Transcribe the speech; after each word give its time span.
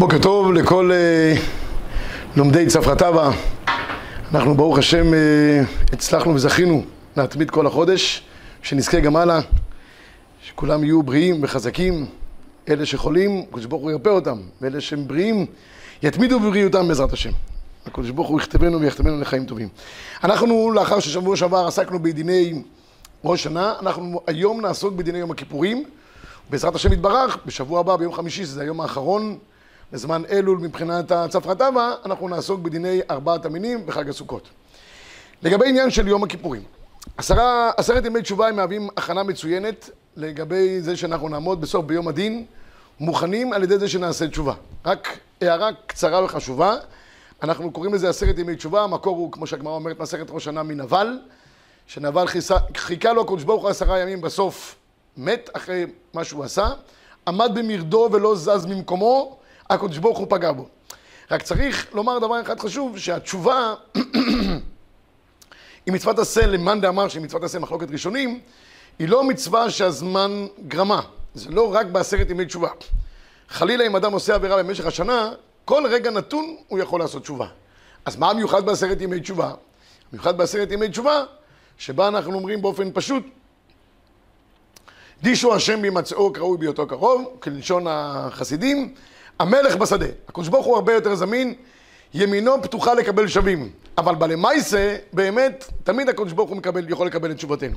בוקר 0.00 0.18
טוב 0.18 0.52
לכל 0.52 0.90
אה, 0.92 1.34
לומדי 2.36 2.66
צפרא 2.66 3.30
אנחנו 4.34 4.54
ברוך 4.54 4.78
השם 4.78 5.14
אה, 5.14 5.62
הצלחנו 5.92 6.34
וזכינו 6.34 6.84
להתמיד 7.16 7.50
כל 7.50 7.66
החודש, 7.66 8.22
שנזכה 8.62 9.00
גם 9.00 9.16
הלאה, 9.16 9.40
שכולם 10.42 10.84
יהיו 10.84 11.02
בריאים 11.02 11.42
וחזקים. 11.42 12.06
אלה 12.68 12.86
שחולים, 12.86 13.44
הקדוש 13.48 13.66
ברוך 13.66 13.82
הוא 13.82 13.90
ירפא 13.90 14.08
אותם, 14.08 14.38
ואלה 14.60 14.80
שהם 14.80 15.08
בריאים, 15.08 15.46
יתמידו 16.02 16.40
בבריאותם 16.40 16.88
בעזרת 16.88 17.12
השם. 17.12 17.32
הקדוש 17.86 18.10
ברוך 18.10 18.28
הוא 18.28 18.40
יכתבנו 18.40 18.80
ויכתבנו 18.80 19.20
לחיים 19.20 19.44
טובים. 19.44 19.68
אנחנו, 20.24 20.70
לאחר 20.74 21.00
ששבוע 21.00 21.36
שעבר 21.36 21.66
עסקנו 21.66 21.98
בדיני 22.02 22.62
ראש 23.24 23.42
שנה, 23.42 23.74
אנחנו 23.80 24.20
היום 24.26 24.60
נעסוק 24.60 24.94
בדיני 24.94 25.18
יום 25.18 25.30
הכיפורים. 25.30 25.84
בעזרת 26.50 26.74
השם 26.74 26.92
יתברך, 26.92 27.38
בשבוע 27.46 27.80
הבא, 27.80 27.96
ביום 27.96 28.12
חמישי, 28.12 28.44
שזה 28.44 28.62
היום 28.62 28.80
האחרון 28.80 29.38
בזמן 29.92 30.22
אלול 30.30 30.58
מבחינת 30.58 31.12
הצפרא 31.12 31.54
טבא, 31.54 31.94
אנחנו 32.04 32.28
נעסוק 32.28 32.60
בדיני 32.60 33.00
ארבעת 33.10 33.44
המינים 33.44 33.86
בחג 33.86 34.08
הסוכות. 34.08 34.48
לגבי 35.42 35.68
עניין 35.68 35.90
של 35.90 36.08
יום 36.08 36.24
הכיפורים, 36.24 36.62
עשרה, 37.16 37.70
עשרת 37.76 38.04
ימי 38.04 38.22
תשובה 38.22 38.48
הם 38.48 38.56
מהווים 38.56 38.88
הכנה 38.96 39.22
מצוינת 39.22 39.90
לגבי 40.16 40.80
זה 40.80 40.96
שאנחנו 40.96 41.28
נעמוד 41.28 41.60
בסוף 41.60 41.84
ביום 41.84 42.08
הדין, 42.08 42.44
מוכנים 43.00 43.52
על 43.52 43.62
ידי 43.62 43.78
זה 43.78 43.88
שנעשה 43.88 44.28
תשובה. 44.28 44.54
רק 44.84 45.18
הערה 45.40 45.70
קצרה 45.86 46.24
וחשובה, 46.24 46.76
אנחנו 47.42 47.70
קוראים 47.70 47.94
לזה 47.94 48.08
עשרת 48.08 48.38
ימי 48.38 48.56
תשובה, 48.56 48.82
המקור 48.82 49.16
הוא, 49.16 49.32
כמו 49.32 49.46
שהגמרא 49.46 49.72
אומרת, 49.72 50.00
מסכת 50.00 50.30
ראש 50.30 50.44
שנה 50.44 50.62
מנבל, 50.62 51.18
שנבל 51.86 52.24
חיכה 52.76 53.12
לו 53.12 53.22
הקדוש 53.22 53.44
ברוך 53.44 53.62
הוא 53.62 53.70
עשרה 53.70 53.98
ימים, 53.98 54.20
בסוף 54.20 54.76
מת 55.16 55.50
אחרי 55.52 55.86
מה 56.14 56.24
שהוא 56.24 56.44
עשה, 56.44 56.68
עמד 57.28 57.50
במרדו 57.54 58.08
ולא 58.12 58.36
זז 58.36 58.66
ממקומו, 58.66 59.39
הקדוש 59.70 59.98
ברוך 59.98 60.18
הוא 60.18 60.26
פגע 60.30 60.52
בו. 60.52 60.68
רק 61.30 61.42
צריך 61.42 61.86
לומר 61.94 62.18
דבר 62.18 62.40
אחד 62.40 62.60
חשוב, 62.60 62.98
שהתשובה 62.98 63.74
היא 65.86 65.94
מצוות 65.94 66.18
עשה 66.18 66.46
למאן 66.46 66.80
דאמר 66.80 67.08
שהיא 67.08 67.22
מצוות 67.22 67.42
עשה 67.42 67.58
מחלוקת 67.58 67.90
ראשונים, 67.90 68.40
היא 68.98 69.08
לא 69.08 69.24
מצווה 69.24 69.70
שהזמן 69.70 70.46
גרמה, 70.68 71.00
זה 71.34 71.50
לא 71.50 71.74
רק 71.74 71.86
בעשרת 71.86 72.30
ימי 72.30 72.46
תשובה. 72.46 72.68
חלילה 73.48 73.86
אם 73.86 73.96
אדם 73.96 74.12
עושה 74.12 74.34
עבירה 74.34 74.62
במשך 74.62 74.86
השנה, 74.86 75.32
כל 75.64 75.82
רגע 75.90 76.10
נתון 76.10 76.56
הוא 76.68 76.78
יכול 76.78 77.00
לעשות 77.00 77.22
תשובה. 77.22 77.46
אז 78.04 78.16
מה 78.16 78.30
המיוחד 78.30 78.66
בעשרת 78.66 79.00
ימי 79.00 79.20
תשובה? 79.20 79.52
המיוחד 80.12 80.38
בעשרת 80.38 80.72
ימי 80.72 80.88
תשובה, 80.88 81.24
שבה 81.78 82.08
אנחנו 82.08 82.34
אומרים 82.34 82.62
באופן 82.62 82.90
פשוט, 82.94 83.22
דישו 85.22 85.54
השם 85.54 85.82
בהימצאו 85.82 86.32
קראוי 86.32 86.58
בהיותו 86.58 86.86
קרוב, 86.86 87.36
כלשון 87.40 87.86
החסידים, 87.88 88.94
המלך 89.40 89.76
בשדה. 89.76 90.06
הקדוש 90.28 90.48
ברוך 90.48 90.66
הוא 90.66 90.74
הרבה 90.74 90.92
יותר 90.92 91.14
זמין, 91.14 91.54
ימינו 92.14 92.62
פתוחה 92.62 92.94
לקבל 92.94 93.28
שווים. 93.28 93.70
אבל 93.98 94.14
בלמייסה, 94.14 94.96
באמת, 95.12 95.70
תמיד 95.84 96.08
הקדוש 96.08 96.32
ברוך 96.32 96.50
הוא 96.50 96.56
מקבל, 96.56 96.88
יכול 96.88 97.06
לקבל 97.06 97.30
את 97.30 97.36
תשובתנו. 97.36 97.76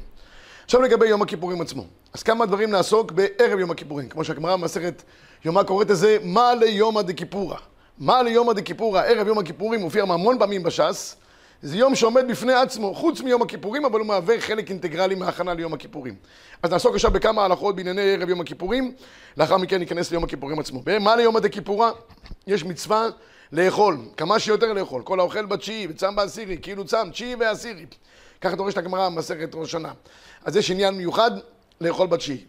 עכשיו 0.65 0.81
לגבי 0.81 1.07
יום 1.07 1.21
הכיפורים 1.21 1.61
עצמו. 1.61 1.85
אז 2.13 2.23
כמה 2.23 2.45
דברים 2.45 2.71
נעסוק 2.71 3.11
בערב 3.11 3.59
יום 3.59 3.71
הכיפורים. 3.71 4.09
כמו 4.09 4.23
שהגמרא 4.23 4.55
במסכת 4.55 5.03
יומא 5.45 5.63
קוראת 5.63 5.89
לזה, 5.89 6.17
מה 6.23 6.55
ליומא 6.55 7.01
דכיפורא. 7.01 7.57
מה 7.97 8.23
ליומא 8.23 8.53
דכיפורא, 8.53 9.01
ערב 9.01 9.27
יום 9.27 9.39
הכיפורים, 9.39 9.79
מופיע 9.79 10.03
המון 10.03 10.39
פעמים 10.39 10.63
בש"ס. 10.63 11.15
זה 11.63 11.77
יום 11.77 11.95
שעומד 11.95 12.25
בפני 12.27 12.53
עצמו, 12.53 12.95
חוץ 12.95 13.21
מיום 13.21 13.41
הכיפורים, 13.41 13.85
אבל 13.85 13.99
הוא 13.99 14.07
מהווה 14.07 14.41
חלק 14.41 14.69
אינטגרלי 14.69 15.15
מההכנה 15.15 15.53
ליום 15.53 15.73
הכיפורים. 15.73 16.15
אז 16.63 16.71
נעסוק 16.71 16.95
עכשיו 16.95 17.11
בכמה 17.11 17.45
הלכות 17.45 17.75
בענייני 17.75 18.13
ערב 18.13 18.29
יום 18.29 18.41
הכיפורים, 18.41 18.93
לאחר 19.37 19.57
מכן 19.57 19.77
ניכנס 19.77 20.11
ליום 20.11 20.23
הכיפורים 20.23 20.59
עצמו. 20.59 20.81
מה 20.99 21.15
ליום 21.15 21.35
הדכיפורא? 21.35 21.91
יש 22.47 22.63
מצווה 22.63 23.07
לאכול, 23.51 23.97
כמה 24.17 24.39
שיותר 24.39 24.73
לאכול. 24.73 25.01
כל 25.01 25.19
האוכל 25.19 25.45
בתשיעי 25.45 25.87
וצם 25.89 26.15
בעשירי, 26.15 26.57
כאילו 26.61 26.85
צם, 26.85 27.09
תשיעי 27.11 27.35
ועשירי. 27.35 27.85
ככה 28.41 28.55
דורשת 28.55 28.77
הגמרא 28.77 29.09
במסכת 29.09 29.55
ראש 29.55 29.71
שנה. 29.71 29.91
אז 30.45 30.55
יש 30.55 30.71
עניין 30.71 30.93
מיוחד 30.93 31.31
לאכול 31.81 32.07
בתשיעי. 32.07 32.43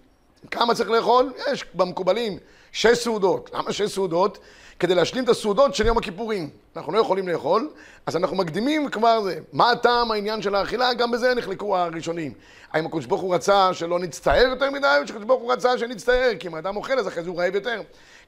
כמה 0.50 0.74
צריך 0.74 0.90
לאכול? 0.90 1.32
יש 1.52 1.64
במקובלים 1.74 2.38
שש 2.72 2.98
סעודות. 2.98 3.50
למה 3.54 3.72
שש 3.72 3.90
סעודות? 3.94 4.38
כדי 4.78 4.94
להשלים 4.94 5.24
את 5.24 5.28
הסעודות 5.28 5.74
של 5.74 5.86
יום 5.86 5.98
הכיפורים. 5.98 6.50
אנחנו 6.76 6.92
לא 6.92 6.98
יכולים 6.98 7.28
לאכול, 7.28 7.70
אז 8.06 8.16
אנחנו 8.16 8.36
מקדימים 8.36 8.90
כבר 8.90 9.22
זה. 9.22 9.38
מה 9.52 9.70
הטעם 9.70 10.10
העניין 10.10 10.42
של 10.42 10.54
האכילה? 10.54 10.94
גם 10.94 11.10
בזה 11.10 11.34
נחלקו 11.34 11.76
הראשונים. 11.76 12.32
האם 12.72 12.86
הקדוש 12.86 13.06
ברוך 13.06 13.20
הוא 13.20 13.34
רצה 13.34 13.74
שלא 13.74 13.98
נצטער 13.98 14.46
יותר 14.46 14.70
מדי, 14.70 14.98
או 15.02 15.06
שהקדוש 15.06 15.24
ברוך 15.24 15.42
הוא 15.42 15.52
רצה 15.52 15.78
שנצטער, 15.78 16.30
כי 16.38 16.48
אם 16.48 16.54
האדם 16.54 16.76
אוכל 16.76 16.98
אז 16.98 17.08
אחרי 17.08 17.22
זה 17.22 17.30
הוא 17.30 17.40
רעב 17.40 17.54
יותר. 17.54 17.80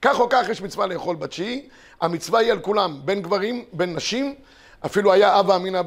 כך 0.03 0.21
או 0.21 0.29
כך 0.31 0.49
יש 0.49 0.63
מצווה 0.63 0.87
לאכול 0.87 1.17
בתשיעי, 1.17 1.69
המצווה 2.01 2.41
היא 2.41 2.53
על 2.53 2.59
כולם, 2.59 3.01
בין 3.05 3.23
גברים, 3.23 3.65
בין 3.73 3.95
נשים, 3.95 4.35
אפילו 4.87 5.13
היה 5.13 5.41
אבא 5.41 5.57
אמינא 5.57 5.83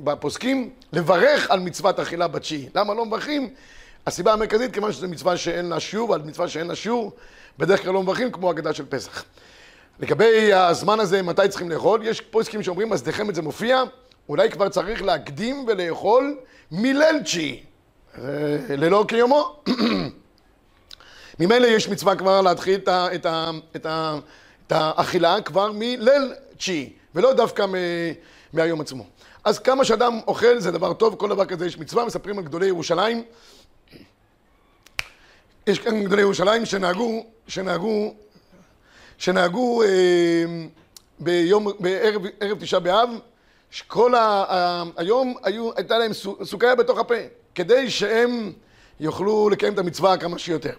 בפוסקים, 0.00 0.70
לברך 0.92 1.50
על 1.50 1.60
מצוות 1.60 2.00
אכילה 2.00 2.28
בתשיעי. 2.28 2.68
למה 2.74 2.94
לא 2.94 3.04
מברכים? 3.04 3.50
הסיבה 4.06 4.32
המרכזית, 4.32 4.74
כיוון 4.74 4.92
שזו 4.92 5.08
מצווה 5.08 5.36
שאין 5.36 5.68
לה 5.68 5.80
שיעור, 5.80 6.10
ועל 6.10 6.22
מצווה 6.22 6.48
שאין 6.48 6.66
לה 6.66 6.74
שיעור, 6.74 7.12
בדרך 7.58 7.82
כלל 7.82 7.92
לא 7.92 8.02
מברכים 8.02 8.32
כמו 8.32 8.50
הגדה 8.50 8.72
של 8.72 8.84
פסח. 8.88 9.24
לגבי 10.00 10.52
הזמן 10.52 11.00
הזה, 11.00 11.22
מתי 11.22 11.48
צריכים 11.48 11.70
לאכול, 11.70 12.06
יש 12.06 12.20
פוסקים 12.20 12.62
שאומרים, 12.62 12.92
אז 12.92 13.02
דחמת 13.02 13.34
זה 13.34 13.42
מופיע, 13.42 13.82
אולי 14.28 14.50
כבר 14.50 14.68
צריך 14.68 15.02
להקדים 15.02 15.64
ולאכול 15.68 16.36
מליל 16.70 17.22
תשיעי, 17.22 17.62
ללא 18.68 19.04
כיומו. 19.08 19.56
ממילא 21.40 21.66
יש 21.66 21.88
מצווה 21.88 22.16
כבר 22.16 22.40
להתחיל 22.40 22.80
את, 22.80 22.88
ה, 22.88 23.14
את, 23.14 23.26
ה, 23.26 23.50
את, 23.76 23.86
ה, 23.86 24.18
את 24.66 24.72
האכילה 24.72 25.40
כבר 25.40 25.72
מליל 25.72 26.32
תשיעי, 26.56 26.92
ולא 27.14 27.32
דווקא 27.32 27.66
מ, 27.66 27.74
מהיום 28.52 28.80
עצמו. 28.80 29.06
אז 29.44 29.58
כמה 29.58 29.84
שאדם 29.84 30.20
אוכל 30.26 30.58
זה 30.58 30.70
דבר 30.70 30.92
טוב, 30.92 31.14
כל 31.14 31.28
דבר 31.28 31.44
כזה 31.44 31.66
יש 31.66 31.78
מצווה, 31.78 32.04
מספרים 32.04 32.38
על 32.38 32.44
גדולי 32.44 32.66
ירושלים. 32.66 33.22
יש 35.66 35.78
כאן 35.78 36.04
גדולי 36.04 36.22
ירושלים 36.22 36.66
שנהגו, 36.66 37.26
שנהגו 37.48 38.14
שנהגו 39.18 39.82
אה, 39.82 39.88
ביום, 41.18 41.68
בערב 41.80 42.22
ערב 42.40 42.58
תשעה 42.60 42.80
באב, 42.80 43.10
שכל 43.70 44.14
ה, 44.14 44.44
ה, 44.48 44.82
היום 44.96 45.34
היו, 45.42 45.70
הייתה 45.76 45.98
להם 45.98 46.12
סוכריה 46.44 46.74
בתוך 46.74 46.98
הפה, 46.98 47.14
כדי 47.54 47.90
שהם 47.90 48.52
יוכלו 49.00 49.48
לקיים 49.48 49.72
את 49.72 49.78
המצווה 49.78 50.16
כמה 50.16 50.38
שיותר. 50.38 50.72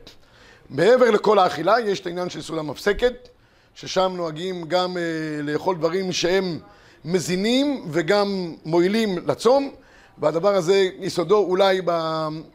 מעבר 0.69 1.11
לכל 1.11 1.39
האכילה, 1.39 1.79
יש 1.79 1.99
את 1.99 2.05
העניין 2.05 2.29
של 2.29 2.41
סעודה 2.41 2.61
מפסקת, 2.61 3.29
ששם 3.75 4.13
נוהגים 4.15 4.65
גם 4.67 4.97
אה, 4.97 5.03
לאכול 5.41 5.75
דברים 5.75 6.11
שהם 6.11 6.59
מזינים 7.05 7.85
וגם 7.91 8.55
מועילים 8.65 9.27
לצום, 9.27 9.71
והדבר 10.17 10.55
הזה 10.55 10.89
יסודו 10.99 11.37
אולי 11.37 11.81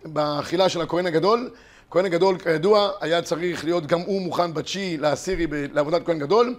באכילה 0.05 0.69
של 0.69 0.81
הכהן 0.81 1.07
הגדול. 1.07 1.51
כהן 1.91 2.05
הגדול, 2.05 2.39
כידוע, 2.39 2.91
היה 3.01 3.23
צריך 3.23 3.65
להיות 3.65 3.87
גם 3.87 4.01
הוא 4.01 4.21
מוכן 4.21 4.55
בתשיעי 4.55 4.97
לעשירי 4.97 5.47
לעבודת 5.73 6.07
כהן 6.07 6.19
גדול, 6.19 6.55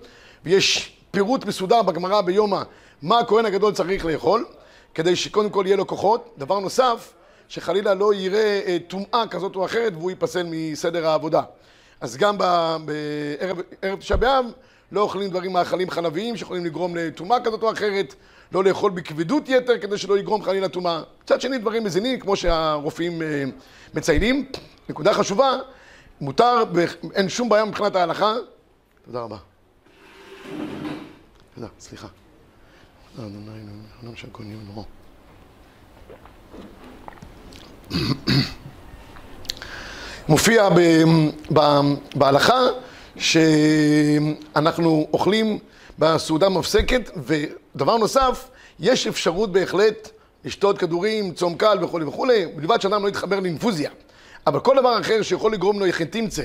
ויש 0.46 0.98
פירוט 1.12 1.46
מסודר 1.46 1.82
בגמרא 1.82 2.22
ביומא 2.22 2.62
מה 3.02 3.20
הכהן 3.20 3.46
הגדול 3.46 3.74
צריך 3.74 4.06
לאכול, 4.06 4.46
כדי 4.94 5.16
שקודם 5.16 5.50
כל 5.50 5.64
יהיה 5.68 5.78
לו 5.78 5.88
כוחות. 5.88 6.36
דבר 6.38 6.60
נוסף, 6.60 7.14
שחלילה 7.48 7.94
לא 7.94 8.14
יראה 8.14 8.62
אה, 8.68 8.78
טומאה 8.88 9.28
כזאת 9.30 9.56
או 9.56 9.66
אחרת 9.66 9.94
והוא 9.94 10.10
ייפסל 10.10 10.48
מסדר 10.52 11.08
העבודה. 11.08 11.42
אז 12.02 12.18
גם 12.18 12.38
בערב 12.38 14.00
תשעה 14.00 14.18
באב 14.18 14.46
לא 14.92 15.02
אוכלים 15.02 15.30
דברים 15.30 15.54
מאכלים 15.54 15.90
חלביים 15.90 16.38
שיכולים 16.38 16.66
לגרום 16.66 16.96
לטומאה 16.96 17.44
כזאת 17.44 17.64
או 17.64 17.72
אחרת, 17.72 18.16
לא 18.52 18.64
לאכול 18.64 18.92
בכבדות 18.92 19.50
יתר 19.50 19.78
כדי 19.78 19.98
שלא 19.98 20.18
יגרום 20.18 20.44
חלילה 20.44 20.70
טומאה. 20.70 21.02
מצד 21.24 21.42
שני 21.42 21.58
דברים 21.58 21.84
מזינים 21.84 22.20
כמו 22.20 22.36
שהרופאים 22.36 23.22
אה, 23.22 23.44
מציינים. 23.94 24.46
נקודה 24.90 25.14
חשובה, 25.14 25.52
מותר, 26.22 26.64
אין 27.14 27.30
שום 27.30 27.50
בעיה 27.50 27.66
מבחינת 27.66 27.96
ההלכה. 27.96 28.34
תודה 29.06 29.20
רבה. 29.22 29.38
תודה, 31.56 31.68
סליחה. 31.80 32.08
מופיע 40.30 40.70
בהלכה 42.16 42.60
שאנחנו 43.18 45.08
אוכלים 45.14 45.60
בסעודה 46.00 46.50
מפסקת, 46.50 47.10
ודבר 47.76 47.98
נוסף, 47.98 48.50
יש 48.80 49.08
אפשרות 49.08 49.52
בהחלט 49.52 50.10
לשתות 50.46 50.78
כדורים, 50.78 51.34
צום 51.34 51.56
קל 51.58 51.84
וכולי 51.84 52.06
וכולי, 52.06 52.46
בלבד 52.46 52.82
שאדם 52.82 53.04
לא 53.04 53.08
יתחבר 53.10 53.40
לאינפוזיה. 53.40 53.90
אבל 54.48 54.60
כל 54.60 54.76
דבר 54.80 55.00
אחר 55.00 55.22
שיכול 55.22 55.54
לגרום 55.54 55.80
לו 55.80 55.86
תמצא, 56.12 56.44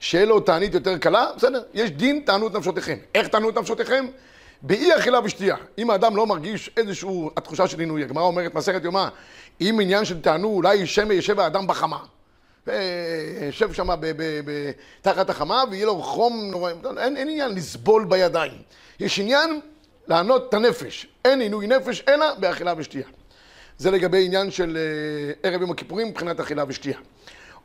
שיהיה 0.00 0.26
לו 0.26 0.40
תענית 0.40 0.74
יותר 0.74 0.98
קלה, 0.98 1.26
בסדר, 1.36 1.62
יש 1.74 1.90
דין 1.90 2.22
תענו 2.26 2.46
את 2.46 2.52
נפשותיכם. 2.56 2.96
איך 3.14 3.28
תענו 3.28 3.48
את 3.48 3.58
נפשותיכם? 3.58 4.06
באי 4.62 4.96
אכילה 4.98 5.20
ושתייה. 5.24 5.56
אם 5.78 5.90
האדם 5.90 6.16
לא 6.16 6.26
מרגיש 6.26 6.70
איזושהי 6.76 7.08
התחושה 7.36 7.68
של 7.68 7.80
עינוי, 7.80 8.04
הגמרא 8.04 8.22
אומרת 8.22 8.54
מסכת 8.54 8.84
יומא, 8.84 9.08
אם 9.60 9.78
עניין 9.82 10.04
של 10.04 10.20
תענו, 10.20 10.48
אולי 10.48 10.86
שמא 10.86 11.12
ישב 11.12 11.40
האדם 11.40 11.66
בחמה. 11.66 11.98
וישב 12.66 13.72
שם 13.72 13.88
תחת 15.00 15.30
החמה 15.30 15.62
ויהיה 15.70 15.86
לו 15.86 16.02
חום 16.02 16.48
נורא, 16.50 16.72
אין, 16.98 17.16
אין 17.16 17.28
עניין 17.28 17.54
לסבול 17.54 18.04
בידיים. 18.04 18.52
יש 19.00 19.18
עניין 19.18 19.60
לענות 20.08 20.48
את 20.48 20.54
הנפש. 20.54 21.06
אין 21.24 21.40
עינוי 21.40 21.66
נפש 21.66 22.04
אלא 22.08 22.34
באכילה 22.34 22.74
ושתייה. 22.76 23.06
זה 23.78 23.90
לגבי 23.90 24.24
עניין 24.24 24.50
של 24.50 24.78
אה, 25.44 25.50
ערב 25.50 25.60
יום 25.60 25.70
הכיפורים 25.70 26.08
מבחינת 26.08 26.40
אכילה 26.40 26.64
ושתייה. 26.68 26.98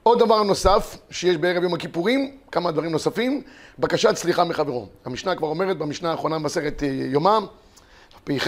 עוד 0.04 0.20
דבר 0.20 0.44
נוסף 0.44 0.98
שיש 1.12 1.38
בערב 1.38 1.64
יום 1.64 1.74
הכיפורים, 1.74 2.38
כמה 2.52 2.72
דברים 2.72 2.92
נוספים, 2.92 3.42
בקשת 3.80 4.16
סליחה 4.16 4.44
מחברו. 4.44 4.88
המשנה 5.06 5.36
כבר 5.36 5.48
אומרת 5.48 5.78
במשנה 5.78 6.12
האחרונה 6.12 6.40
במסכת 6.40 6.84
אה, 6.84 6.88
יומם, 6.88 7.46
פ"ח, 8.24 8.48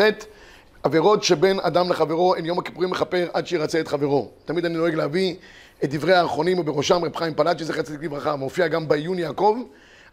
עבירות 0.84 1.24
שבין 1.24 1.60
אדם 1.60 1.90
לחברו, 1.90 2.36
אין 2.36 2.46
יום 2.46 2.60
הכיפורים 2.60 2.90
מכפר 2.90 3.28
עד 3.34 3.48
שירצה 3.48 3.80
את 3.80 3.88
חברו. 3.88 4.32
תמיד 4.46 4.66
אני 4.66 4.74
נוהג 4.74 4.96
להביא 4.96 5.36
את 5.84 5.90
דברי 5.90 6.14
האחרונים, 6.14 6.60
ובראשם 6.60 7.06
רב 7.06 7.16
חיים 7.16 7.34
פלאצ'י, 7.34 7.66
זכר 7.66 7.82
צדיק 7.82 8.04
לברכה, 8.04 8.36
מופיע 8.36 8.68
גם 8.68 8.88
בעיון 8.88 9.20
יעקב, 9.20 9.58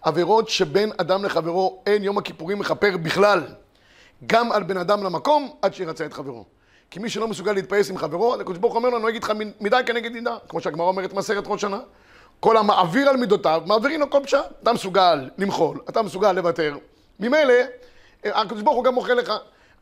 עבירות 0.02 0.48
שבין 0.48 0.92
אדם 0.96 1.24
לחברו, 1.24 1.82
אין 1.86 2.04
יום 2.04 2.18
הכיפורים 2.18 2.58
מכפר 2.58 2.96
בכלל, 2.96 3.42
גם 4.26 4.52
על 4.52 4.62
בן 4.62 4.76
אדם 4.76 5.04
למקום, 5.04 5.50
עד 5.62 5.74
שירצה 5.74 6.06
את 6.06 6.12
חברו. 6.12 6.44
כי 6.90 6.98
מי 6.98 7.10
שלא 7.10 7.28
מסוגל 7.28 7.52
להתפייס 7.52 7.90
עם 7.90 7.98
חברו, 7.98 8.34
הקדוש 8.34 8.58
ברוך 8.58 8.74
הוא 8.74 8.84
אומר 8.84 8.98
לו, 8.98 9.08
אגיד 9.08 9.24
לך 9.24 9.32
מידה 9.60 9.82
כנגד 9.82 10.12
מידה, 10.12 10.36
כמו 10.48 10.60
שהגמרא 10.60 10.86
אומרת 10.86 11.12
מסרת 11.12 11.44
ראש 11.46 11.60
שנה. 11.60 11.80
כל 12.40 12.56
המעביר 12.56 13.08
על 13.08 13.16
מידותיו, 13.16 13.62
מעבירים 13.66 14.00
לו 14.00 14.10
כל 14.10 14.20
פשע. 14.24 14.40
אתה 14.62 14.72
מסוגל 14.72 15.30
למחול, 15.38 15.80
אתה 15.88 16.02
מסוגל 16.02 16.32
לוותר. 16.32 16.76
ממילא, 17.20 17.54
הקדוש 18.24 18.62
ברוך 18.62 18.76
הוא 18.76 18.84
גם 18.84 18.94
מוחל 18.94 19.14
לך. 19.14 19.32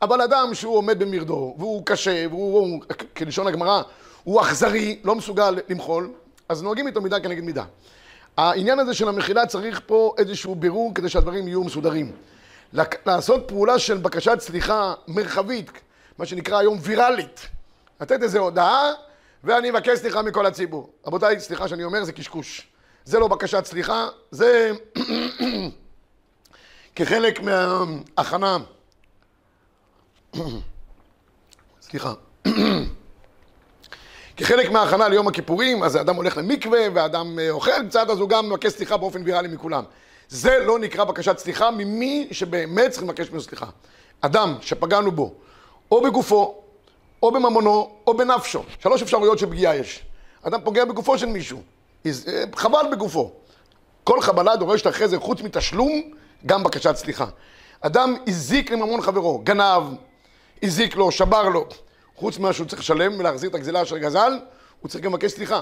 אבל 0.01 0.21
אדם 0.21 0.49
שהוא 0.53 0.77
עומד 0.77 0.99
במרדו, 0.99 1.55
והוא 1.57 1.85
קשה, 1.85 2.25
והוא, 2.29 2.81
כלשון 3.17 3.47
הגמרא, 3.47 3.81
הוא 4.23 4.41
אכזרי, 4.41 4.99
לא 5.03 5.15
מסוגל 5.15 5.57
למחול, 5.69 6.11
אז 6.49 6.63
נוהגים 6.63 6.87
איתו 6.87 7.01
מידה 7.01 7.19
כנגד 7.19 7.43
מידה. 7.43 7.63
העניין 8.37 8.79
הזה 8.79 8.93
של 8.93 9.07
המחילה 9.07 9.45
צריך 9.45 9.81
פה 9.85 10.13
איזשהו 10.17 10.55
בירור 10.55 10.91
כדי 10.95 11.09
שהדברים 11.09 11.47
יהיו 11.47 11.63
מסודרים. 11.63 12.11
לעשות 13.05 13.43
פעולה 13.47 13.79
של 13.79 13.97
בקשת 13.97 14.37
סליחה 14.39 14.93
מרחבית, 15.07 15.71
מה 16.17 16.25
שנקרא 16.25 16.57
היום 16.57 16.77
ויראלית. 16.81 17.47
לתת 18.01 18.23
איזו 18.23 18.39
הודעה, 18.39 18.91
ואני 19.43 19.69
אבקש 19.69 19.99
סליחה 19.99 20.21
מכל 20.21 20.45
הציבור. 20.45 20.89
רבותיי, 21.07 21.39
סליחה 21.39 21.67
שאני 21.67 21.83
אומר, 21.83 22.03
זה 22.03 22.11
קשקוש. 22.11 22.67
זה 23.05 23.19
לא 23.19 23.27
בקשת 23.27 23.65
סליחה, 23.65 24.07
זה 24.31 24.71
כחלק 26.95 27.41
מההכנה. 27.41 28.57
סליחה. 31.81 32.13
כחלק 34.37 34.71
מההכנה 34.71 35.07
ליום 35.07 35.27
הכיפורים, 35.27 35.83
אז 35.83 35.95
האדם 35.95 36.15
הולך 36.15 36.37
למקווה, 36.37 36.79
והאדם 36.93 37.39
אה, 37.39 37.49
אוכל 37.49 37.87
קצת, 37.89 38.09
אז 38.09 38.19
הוא 38.19 38.29
גם 38.29 38.49
מבקש 38.49 38.71
סליחה 38.71 38.97
באופן 38.97 39.21
ויראלי 39.25 39.47
מכולם. 39.47 39.83
זה 40.29 40.59
לא 40.65 40.79
נקרא 40.79 41.03
בקשת 41.03 41.37
סליחה 41.37 41.71
ממי 41.71 42.27
שבאמת 42.31 42.91
צריך 42.91 43.03
לבקש 43.03 43.29
ממנו 43.29 43.41
סליחה. 43.41 43.65
אדם 44.21 44.55
שפגענו 44.61 45.11
בו, 45.11 45.33
או 45.91 46.01
בגופו, 46.01 46.61
או 47.23 47.31
בממונו, 47.31 47.91
או 48.07 48.17
בנפשו. 48.17 48.63
שלוש 48.79 49.01
אפשרויות 49.01 49.39
של 49.39 49.45
פגיעה 49.45 49.75
יש. 49.75 50.05
אדם 50.43 50.61
פוגע 50.63 50.85
בגופו 50.85 51.17
של 51.17 51.25
מישהו, 51.25 51.61
אה, 52.05 52.11
חבל 52.55 52.85
בגופו. 52.91 53.31
כל 54.03 54.21
חבלה 54.21 54.55
דורשת 54.55 54.87
אחרי 54.87 55.07
זה, 55.07 55.19
חוץ 55.19 55.41
מתשלום, 55.41 56.01
גם 56.45 56.63
בקשת 56.63 56.95
סליחה. 56.95 57.25
אדם 57.81 58.15
הזיק 58.27 58.71
לממון 58.71 59.01
חברו, 59.01 59.41
גנב, 59.43 59.83
הזיק 60.63 60.95
לו, 60.95 61.11
שבר 61.11 61.49
לו. 61.49 61.65
חוץ 62.15 62.37
ממה 62.37 62.53
שהוא 62.53 62.67
צריך 62.67 62.81
לשלם 62.81 63.19
ולהחזיר 63.19 63.49
את 63.49 63.55
הגזילה 63.55 63.81
אשר 63.81 63.97
גזל, 63.97 64.39
הוא 64.81 64.89
צריך 64.89 65.03
גם 65.03 65.11
לבקש 65.11 65.31
סליחה. 65.31 65.61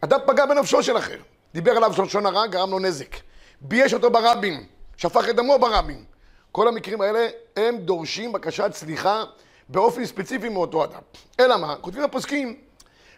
אדם 0.00 0.18
פגע 0.26 0.46
בנפשו 0.46 0.82
של 0.82 0.98
אחר, 0.98 1.16
דיבר 1.54 1.76
עליו 1.76 1.92
לשון 2.04 2.26
הרע, 2.26 2.46
גרם 2.46 2.70
לו 2.70 2.78
נזק. 2.78 3.16
בייש 3.64 3.94
אותו 3.94 4.10
ברבים, 4.10 4.66
שפך 4.96 5.28
את 5.28 5.36
דמו 5.36 5.58
ברבים. 5.58 6.04
כל 6.52 6.68
המקרים 6.68 7.00
האלה 7.00 7.28
הם 7.56 7.76
דורשים 7.76 8.32
בקשת 8.32 8.70
סליחה 8.72 9.24
באופן 9.68 10.06
ספציפי 10.06 10.48
מאותו 10.48 10.84
אדם. 10.84 11.00
אלא 11.40 11.56
מה? 11.56 11.76
כותבים 11.76 12.04
הפוסקים 12.04 12.56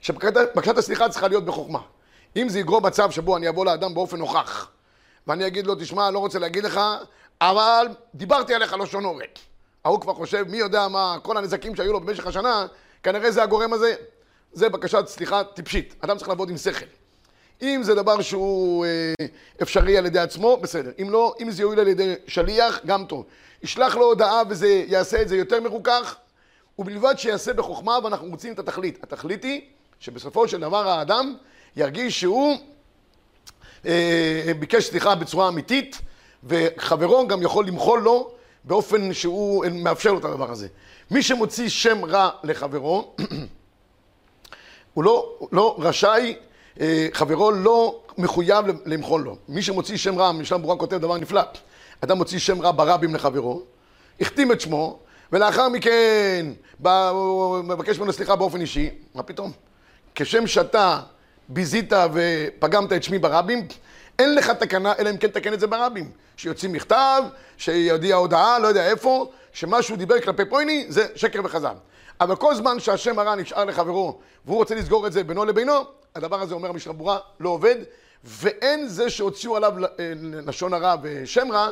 שבקשת 0.01 0.79
הסליחה 0.79 1.09
צריכה 1.09 1.29
להיות 1.29 1.45
בחוכמה. 1.45 1.79
אם 2.37 2.49
זה 2.49 2.59
יגרום 2.59 2.87
מצב 2.87 3.11
שבו 3.11 3.37
אני 3.37 3.49
אבוא 3.49 3.65
לאדם 3.65 3.95
באופן 3.95 4.17
נוכח 4.17 4.71
ואני 5.27 5.47
אגיד 5.47 5.67
לו, 5.67 5.75
תשמע, 5.75 6.11
לא 6.11 6.19
רוצה 6.19 6.39
להגיד 6.39 6.65
לך, 6.65 6.81
אבל 7.41 7.87
דיברתי 8.15 8.55
עליך 8.55 8.73
לשון 8.73 9.05
הורג. 9.05 9.29
ההוא 9.85 10.01
כבר 10.01 10.15
חושב, 10.15 10.45
מי 10.49 10.57
יודע 10.57 10.89
מה, 10.89 11.17
כל 11.23 11.37
הנזקים 11.37 11.77
שהיו 11.77 11.93
לו 11.93 12.01
במשך 12.01 12.27
השנה, 12.27 12.67
כנראה 13.03 13.31
זה 13.31 13.43
הגורם 13.43 13.73
הזה. 13.73 13.95
זה 14.53 14.69
בקשת 14.69 15.07
סליחה 15.07 15.45
טיפשית. 15.45 15.95
אדם 16.01 16.17
צריך 16.17 16.29
לעבוד 16.29 16.51
עם 16.51 16.57
שכל. 16.57 16.87
אם 17.63 17.81
זה 17.83 17.95
דבר 17.95 18.23
שהוא 18.23 18.87
אה, 18.87 19.27
אפשרי 19.63 19.99
על 19.99 20.07
ידי 20.07 20.19
עצמו, 20.19 20.57
בסדר. 20.57 20.91
אם 21.03 21.11
לא, 21.11 21.35
אם 21.41 21.51
זה 21.51 21.63
יועיל 21.63 21.81
על 21.81 21.89
ידי 21.89 22.15
שליח, 22.27 22.81
גם 22.87 23.05
טוב. 23.05 23.25
ישלח 23.63 23.97
לו 23.97 24.05
הודעה 24.05 24.43
וזה 24.49 24.85
יעשה 24.87 25.23
את 25.23 25.29
זה 25.29 25.37
יותר 25.37 25.61
מרוכך, 25.61 26.17
ובלבד 26.79 27.15
שיעשה 27.17 27.53
בחוכמה 27.53 27.99
ואנחנו 28.05 28.27
מוצאים 28.27 28.53
את 28.53 28.59
התכלית. 28.59 28.99
התכלית 29.03 29.45
היא 29.45 29.61
שבסופו 30.01 30.49
של 30.49 30.61
דבר 30.61 30.89
האדם 30.89 31.35
ירגיש 31.77 32.21
שהוא 32.21 32.57
אה, 33.87 34.53
ביקש 34.59 34.85
סליחה 34.85 35.15
בצורה 35.15 35.49
אמיתית, 35.49 36.01
וחברו 36.45 37.27
גם 37.27 37.43
יכול 37.43 37.67
למחול 37.67 38.01
לו 38.01 38.31
באופן 38.65 39.13
שהוא 39.13 39.67
מאפשר 39.73 40.13
לו 40.13 40.19
את 40.19 40.25
הדבר 40.25 40.51
הזה. 40.51 40.69
מי 41.11 41.23
שמוציא 41.23 41.69
שם 41.69 42.05
רע 42.05 42.31
לחברו, 42.45 43.15
הוא 44.95 45.05
לא, 45.05 45.39
לא 45.53 45.77
רשאי, 45.79 46.35
אה, 46.35 46.41
חברו 47.13 47.51
לא 47.51 48.01
מחויב 48.19 48.65
למחול 48.87 49.23
לו. 49.23 49.37
מי 49.49 49.63
שמוציא 49.63 49.97
שם 49.97 50.19
רע, 50.19 50.33
משלם 50.33 50.63
ברורה 50.63 50.77
כותב 50.77 50.97
דבר 50.97 51.19
נפלא. 51.19 51.43
אדם 52.01 52.17
מוציא 52.17 52.39
שם 52.39 52.63
רע 52.63 52.73
ברבים 52.73 53.15
לחברו, 53.15 53.63
החתים 54.21 54.53
את 54.53 54.61
שמו, 54.61 54.99
ולאחר 55.33 55.69
מכן 55.69 56.47
בא, 56.79 57.13
מבקש 57.65 57.99
ממנו 57.99 58.13
סליחה 58.13 58.37
באופן 58.37 58.61
אישי, 58.61 58.91
מה 59.15 59.23
פתאום? 59.23 59.53
כשם 60.15 60.47
שאתה 60.47 61.01
ביזית 61.49 61.93
ופגמת 62.13 62.93
את 62.93 63.03
שמי 63.03 63.19
ברבים, 63.19 63.67
אין 64.19 64.35
לך 64.35 64.51
תקנה, 64.51 64.93
אלא 64.99 65.11
אם 65.11 65.17
כן 65.17 65.29
תקן 65.29 65.53
את 65.53 65.61
זה 65.61 65.67
ברבים. 65.67 66.11
שיוצאים 66.37 66.73
מכתב, 66.73 67.23
שיודיע 67.57 68.17
הודעה, 68.17 68.59
לא 68.59 68.69
יודע 68.69 68.91
איפה, 68.91 69.31
שמה 69.53 69.83
שהוא 69.83 69.99
דיבר 69.99 70.21
כלפי 70.21 70.45
פויני 70.45 70.87
זה 70.89 71.07
שקר 71.17 71.41
וכזב. 71.45 71.75
אבל 72.21 72.37
כל 72.37 72.55
זמן 72.55 72.81
שהשם 72.81 73.19
הרע 73.19 73.35
נשאר 73.35 73.65
לחברו, 73.65 74.19
והוא 74.45 74.57
רוצה 74.57 74.75
לסגור 74.75 75.07
את 75.07 75.13
זה 75.13 75.25
בינו 75.25 75.45
לבינו, 75.45 75.73
הדבר 76.15 76.41
הזה 76.41 76.55
אומר 76.55 76.69
המשנה 76.69 76.93
ברורה, 76.93 77.19
לא 77.41 77.49
עובד, 77.49 77.77
ואין 78.25 78.89
זה 78.89 79.11
שהוציאו 79.11 79.57
עליו 79.57 79.73
אה, 79.85 80.13
לשון 80.47 80.75
הרע 80.75 80.95
ושם 81.03 81.53
רע, 81.53 81.69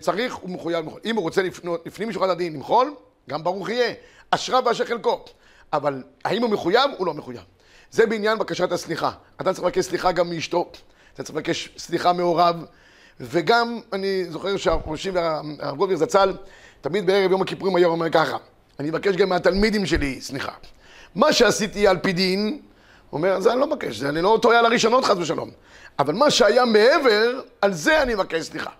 צריך, 0.00 0.34
הוא 0.34 0.50
מחויב 0.50 0.84
למחול. 0.84 1.00
אם 1.04 1.16
הוא 1.16 1.22
רוצה 1.22 1.42
לפנות, 1.42 1.86
לפנים 1.86 2.08
משורת 2.08 2.30
הדין 2.30 2.52
למחול, 2.54 2.94
גם 3.30 3.44
ברוך 3.44 3.68
יהיה, 3.68 3.94
אשרה 4.30 4.60
ואשר 4.64 4.84
חלקו. 4.84 5.24
אבל 5.72 6.02
האם 6.24 6.42
הוא 6.42 6.50
מחויב? 6.50 6.90
הוא 6.98 7.06
לא 7.06 7.14
מחויב. 7.14 7.40
זה 7.90 8.06
בעניין 8.06 8.38
בקשת 8.38 8.72
הסליחה. 8.72 9.10
אתה 9.40 9.52
צריך 9.52 9.64
לבקש 9.64 9.84
סליחה 9.84 10.12
גם 10.12 10.30
מאשתו, 10.30 10.70
אתה 11.14 11.22
צריך 11.22 11.36
לבקש 11.36 11.68
סליחה 11.78 12.12
מהוריו, 12.12 12.54
וגם, 13.20 13.80
אני 13.92 14.24
זוכר 14.24 14.56
שהראשים 14.56 15.14
והרב 15.14 15.76
גובר 15.76 15.96
זצ"ל, 15.96 16.36
תמיד 16.80 17.06
בערב 17.06 17.30
יום 17.30 17.42
הכיפורים 17.42 17.76
היה 17.76 17.86
אומר 17.86 18.10
ככה, 18.10 18.36
אני 18.80 18.88
מבקש 18.88 19.16
גם 19.16 19.28
מהתלמידים 19.28 19.86
שלי 19.86 20.20
סליחה. 20.20 20.52
מה 21.14 21.32
שעשיתי 21.32 21.86
על 21.86 21.98
פי 21.98 22.12
דין, 22.12 22.60
הוא 23.10 23.18
אומר, 23.18 23.40
זה 23.40 23.52
אני 23.52 23.60
לא 23.60 23.66
מבקש, 23.66 24.02
אני 24.02 24.22
לא 24.22 24.38
טועה 24.42 24.58
על 24.58 24.66
הראשונות 24.66 25.04
חס 25.04 25.16
ושלום. 25.18 25.50
אבל 25.98 26.14
מה 26.14 26.30
שהיה 26.30 26.64
מעבר, 26.64 27.40
על 27.60 27.72
זה 27.72 28.02
אני 28.02 28.14
מבקש 28.14 28.42
סליחה. 28.42 28.70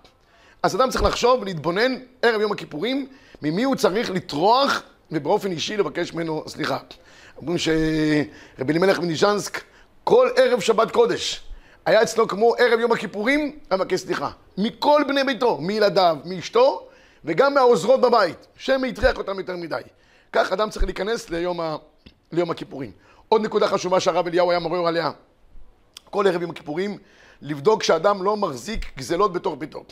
אז 0.63 0.75
אדם 0.75 0.89
צריך 0.89 1.03
לחשוב 1.03 1.41
ולהתבונן 1.41 1.95
ערב 2.21 2.41
יום 2.41 2.51
הכיפורים, 2.51 3.07
ממי 3.41 3.63
הוא 3.63 3.75
צריך 3.75 4.11
לטרוח 4.11 4.83
ובאופן 5.11 5.51
אישי 5.51 5.77
לבקש 5.77 6.13
ממנו 6.13 6.43
סליחה. 6.47 6.77
אומרים 7.37 7.57
שרבי 7.57 8.71
אלימלך 8.73 8.99
מניז'נסק, 8.99 9.61
כל 10.03 10.29
ערב 10.35 10.59
שבת 10.59 10.91
קודש, 10.91 11.41
היה 11.85 12.03
אצלו 12.03 12.27
כמו 12.27 12.55
ערב 12.57 12.79
יום 12.79 12.91
הכיפורים, 12.91 13.39
היה 13.69 13.77
מבקש 13.77 13.99
סליחה. 13.99 14.29
מכל 14.57 15.01
בני 15.07 15.23
ביתו, 15.23 15.57
מילדיו, 15.57 16.17
מאשתו, 16.25 16.87
וגם 17.25 17.53
מהעוזרות 17.53 18.01
בבית, 18.01 18.47
שמא 18.55 18.85
הטריח 18.85 19.17
אותם 19.17 19.39
יותר 19.39 19.55
מדי. 19.55 19.81
כך 20.33 20.51
אדם 20.51 20.69
צריך 20.69 20.85
להיכנס 20.85 21.29
ליום, 21.29 21.61
ה... 21.61 21.75
ליום 22.31 22.51
הכיפורים. 22.51 22.91
עוד 23.29 23.41
נקודה 23.41 23.67
חשובה 23.67 23.99
שהרב 23.99 24.27
אליהו 24.27 24.51
היה 24.51 24.59
מורה 24.59 24.87
עליה, 24.89 25.11
כל 26.09 26.27
ערב 26.27 26.41
יום 26.41 26.51
הכיפורים, 26.51 26.97
לבדוק 27.41 27.83
שאדם 27.83 28.23
לא 28.23 28.37
מחזיק 28.37 28.85
גזלות 28.97 29.33
בתוך 29.33 29.55
ביתו. 29.57 29.83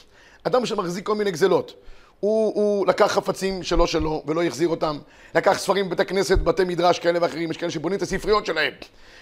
אדם 0.43 0.65
שמחזיק 0.65 1.05
כל 1.05 1.15
מיני 1.15 1.31
גזלות, 1.31 1.73
הוא, 2.19 2.55
הוא 2.55 2.87
לקח 2.87 3.11
חפצים 3.11 3.63
שלו 3.63 3.87
שלו 3.87 4.23
ולא 4.27 4.43
החזיר 4.43 4.69
אותם, 4.69 4.99
לקח 5.35 5.57
ספרים 5.57 5.85
בבית 5.85 5.99
הכנסת, 5.99 6.39
בתי 6.39 6.63
מדרש 6.63 6.99
כאלה 6.99 7.19
ואחרים, 7.21 7.51
יש 7.51 7.57
כאלה 7.57 7.71
שבונים 7.71 7.97
את 7.97 8.01
הספריות 8.01 8.45
שלהם, 8.45 8.73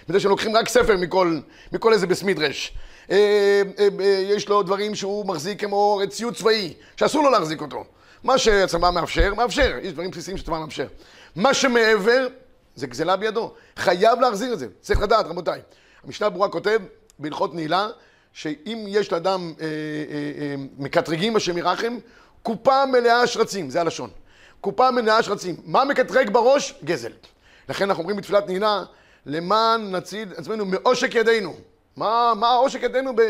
בזה 0.08 0.20
שהם 0.20 0.30
לוקחים 0.30 0.56
רק 0.56 0.68
ספר 0.68 0.96
מכל, 0.96 1.38
מכל 1.72 1.92
איזה 1.92 2.06
בס 2.06 2.22
מדרש. 2.22 2.72
אה, 3.10 3.62
אה, 3.78 3.88
אה, 4.00 4.04
יש 4.06 4.48
לו 4.48 4.62
דברים 4.62 4.94
שהוא 4.94 5.26
מחזיק 5.26 5.60
כמו 5.60 6.00
ציוד 6.08 6.34
צבאי, 6.34 6.74
שאסור 6.96 7.22
לו 7.22 7.30
להחזיק 7.30 7.60
אותו. 7.60 7.84
מה 8.24 8.38
שהצבא 8.38 8.90
מאפשר, 8.90 9.34
מאפשר, 9.34 9.76
יש 9.82 9.92
דברים 9.92 10.10
בסיסיים 10.10 10.36
שהצבא 10.36 10.58
מאפשר. 10.58 10.86
מה 11.36 11.54
שמעבר, 11.54 12.26
זה 12.74 12.86
גזלה 12.86 13.16
בידו, 13.16 13.54
חייב 13.76 14.20
להחזיר 14.20 14.52
את 14.52 14.58
זה, 14.58 14.66
צריך 14.80 15.00
לדעת 15.00 15.26
רבותיי. 15.26 15.60
המשנה 16.04 16.28
ברורה 16.28 16.48
כותב 16.48 16.80
בהלכות 17.18 17.54
נעילה, 17.54 17.88
שאם 18.32 18.84
יש 18.88 19.12
לאדם 19.12 19.52
אה, 19.60 19.66
אה, 19.66 19.70
אה, 20.42 20.54
מקטרגים 20.78 21.36
השם 21.36 21.58
ירחם, 21.58 21.98
קופה 22.42 22.86
מלאה 22.86 23.26
שרצים, 23.26 23.70
זה 23.70 23.80
הלשון. 23.80 24.10
קופה 24.60 24.90
מלאה 24.90 25.22
שרצים. 25.22 25.56
מה 25.64 25.84
מקטרג 25.84 26.30
בראש? 26.30 26.74
גזל. 26.84 27.12
לכן 27.68 27.84
אנחנו 27.84 28.02
אומרים 28.02 28.16
בתפילת 28.16 28.46
נעילה, 28.46 28.82
למען 29.26 29.96
נציל 29.96 30.28
עצמנו 30.36 30.64
מעושק 30.64 31.14
ידינו. 31.14 31.54
מה, 31.96 32.32
מה 32.36 32.54
עושק 32.54 32.82
ידינו 32.82 33.16
ב, 33.16 33.22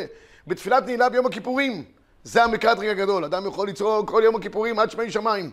בתפילת 0.47 0.87
נעילה 0.87 1.09
ביום 1.09 1.27
הכיפורים? 1.27 1.85
זה 2.25 2.45
המקטרג 2.45 2.89
הגדול. 2.89 3.25
אדם 3.25 3.47
יכול 3.47 3.69
לצעוק 3.69 4.11
כל 4.11 4.23
יום 4.25 4.37
הכיפורים 4.37 4.79
עד 4.79 4.91
שמי 4.91 5.11
שמיים. 5.11 5.51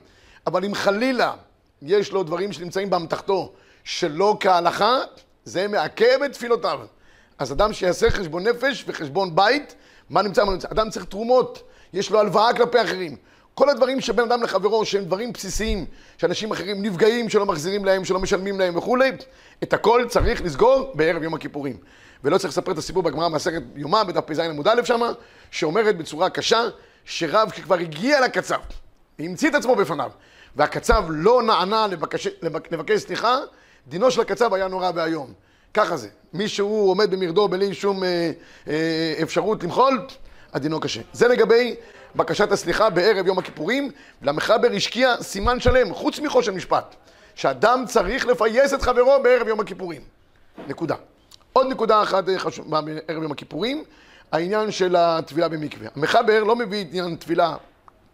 אבל 0.48 0.66
אם 0.66 0.76
חלילה 0.76 1.34
יש 1.82 2.12
לו 2.12 2.24
דברים 2.24 2.52
שנמצאים 2.52 2.90
באמתחתו 2.90 3.54
שלא 3.84 4.38
כהלכה, 4.40 4.98
זה 5.46 5.68
מעכב 5.68 6.24
את 6.26 6.34
תפילותיו. 6.34 6.80
אז 7.38 7.52
אדם 7.52 7.74
שיעשה 7.74 8.10
חשבון 8.10 8.48
נפש 8.48 8.84
וחשבון 8.88 9.36
בית, 9.36 9.76
מה 10.10 10.22
נמצא, 10.22 10.44
מה 10.44 10.52
נמצא. 10.52 10.68
אדם 10.72 10.90
צריך 10.90 11.06
תרומות, 11.06 11.64
יש 11.94 12.12
לו 12.12 12.20
הלוואה 12.20 12.54
כלפי 12.54 12.82
אחרים. 12.82 13.16
כל 13.54 13.70
הדברים 13.70 14.02
שבין 14.02 14.32
אדם 14.32 14.44
לחברו, 14.44 14.86
שהם 14.86 15.04
דברים 15.06 15.34
בסיסיים, 15.34 15.86
שאנשים 16.18 16.52
אחרים 16.52 16.82
נפגעים, 16.82 17.30
שלא 17.30 17.46
מחזירים 17.46 17.86
להם, 17.86 18.06
שלא 18.06 18.20
משלמים 18.20 18.60
להם 18.60 18.78
וכולי, 18.78 19.12
את 19.64 19.74
הכל 19.74 20.06
צריך 20.10 20.42
לסגור 20.42 20.92
בערב 20.94 21.24
יום 21.24 21.34
הכיפורים. 21.34 21.78
ולא 22.24 22.38
צריך 22.38 22.54
לספר 22.54 22.72
את 22.72 22.78
הסיפור 22.78 23.04
בגמרא 23.04 23.30
מסכת 23.30 23.62
יומא, 23.76 24.04
בדף 24.04 24.22
פ"ז 24.26 24.40
עמוד 24.40 24.68
א' 24.68 24.84
שמה, 24.84 25.12
שאומרת 25.52 25.98
בצורה 25.98 26.30
קשה, 26.30 26.62
שרב 27.06 27.50
כבר 27.50 27.76
הגיע 27.76 28.22
לקצב, 28.22 28.60
והמציא 29.20 29.50
את 29.50 29.56
עצמו 29.56 29.76
בפניו, 29.76 30.12
והקצב 30.56 31.06
לא 31.10 31.44
נענה 31.44 31.88
לבקש, 31.88 32.28
לבקש 32.72 33.00
סליחה, 33.00 33.38
דינו 33.88 34.12
של 34.12 34.22
הקצב 34.22 34.54
היה 34.54 34.68
נורא 34.68 34.92
ואיום. 34.96 35.34
ככה 35.74 35.98
זה. 35.98 36.08
מי 36.34 36.48
שהוא 36.48 36.90
עומד 36.90 37.12
במרדו 37.12 37.48
בלי 37.48 37.74
שום 37.74 38.04
אה, 38.04 38.32
אה, 38.68 39.14
אפשרות 39.24 39.64
למחול, 39.64 40.08
הדינו 40.54 40.80
קשה. 40.80 41.02
זה 41.14 41.28
לגבי 41.28 41.76
בקשת 42.16 42.52
הסליחה 42.52 42.90
בערב 42.90 43.28
יום 43.28 43.40
הכיפורים, 43.40 43.92
ולמחבר 44.22 44.68
השקיע 44.76 45.16
סימן 45.22 45.60
שלם, 45.60 45.94
חוץ 45.94 46.20
מחושן 46.20 46.56
משפט, 46.56 46.96
שאדם 47.36 47.84
צריך 47.88 48.26
לפייס 48.26 48.74
את 48.74 48.82
חברו 48.82 49.24
בערב 49.24 49.48
יום 49.48 49.60
הכיפורים. 49.60 50.02
נקודה. 50.68 50.96
עוד 51.58 51.68
נקודה 51.68 52.04
אחת 52.04 52.30
אה, 52.30 52.40
חשובה 52.40 52.82
בערב 52.82 53.24
יום 53.24 53.32
הכיפורים, 53.32 53.84
העניין 54.32 54.72
של 54.72 54.96
הטבילה 54.96 55.48
במקווה. 55.48 55.88
המחבר 55.96 56.44
לא 56.44 56.56
מביא 56.56 56.86
עניין 56.90 57.16
טבילה 57.16 57.56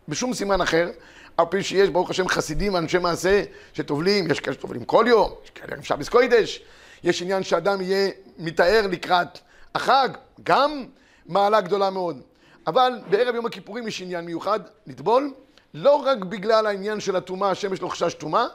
בשום 0.07 0.33
סימן 0.33 0.61
אחר, 0.61 0.89
על 1.37 1.45
פי 1.49 1.63
שיש 1.63 1.89
ברוך 1.89 2.09
השם 2.09 2.27
חסידים, 2.27 2.75
אנשי 2.75 2.97
מעשה 2.97 3.43
שטובלים, 3.73 4.31
יש 4.31 4.39
כאלה 4.39 4.53
שטובלים 4.53 4.85
כל 4.85 5.05
יום, 5.07 5.31
יש 5.43 5.49
כאלה 5.49 5.75
אפשר 5.79 5.95
בסקוידש, 5.95 6.61
יש 7.03 7.21
עניין 7.21 7.43
שאדם 7.43 7.81
יהיה 7.81 8.11
מתאר 8.37 8.87
לקראת 8.91 9.39
החג, 9.75 10.09
גם 10.43 10.85
מעלה 11.25 11.61
גדולה 11.61 11.89
מאוד. 11.89 12.21
אבל 12.67 12.93
בערב 13.09 13.35
יום 13.35 13.45
הכיפורים 13.45 13.87
יש 13.87 14.01
עניין 14.01 14.25
מיוחד, 14.25 14.59
לטבול, 14.87 15.33
לא 15.73 15.95
רק 15.95 16.17
בגלל 16.17 16.65
העניין 16.65 16.99
של 16.99 17.15
הטומאה, 17.15 17.49
השם 17.51 17.73
יש 17.73 17.81
לו 17.81 17.89
חשש 17.89 18.13
טומאה, 18.13 18.45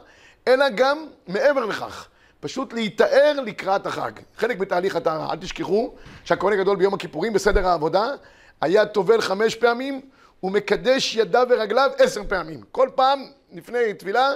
אלא 0.49 0.69
גם 0.69 1.07
מעבר 1.27 1.65
לכך. 1.65 2.09
פשוט 2.41 2.73
להיטהר 2.73 3.41
לקראת 3.45 3.87
החג. 3.87 4.13
חלק 4.37 4.57
בתהליך 4.57 4.97
הטהרה. 4.97 5.33
אל 5.33 5.37
תשכחו 5.37 5.95
שהכהן 6.25 6.53
הגדול 6.53 6.77
ביום 6.77 6.95
הכיפורים 6.95 7.33
בסדר 7.33 7.69
העבודה 7.69 8.07
היה 8.61 8.87
טובל 8.87 9.21
חמש 9.21 9.55
פעמים 9.55 10.01
ומקדש 10.43 11.17
ידיו 11.17 11.47
ורגליו 11.51 11.91
עשר 11.99 12.23
פעמים. 12.29 12.61
כל 12.73 12.89
פעם 12.95 13.27
לפני 13.53 13.95
טבילה, 13.95 14.31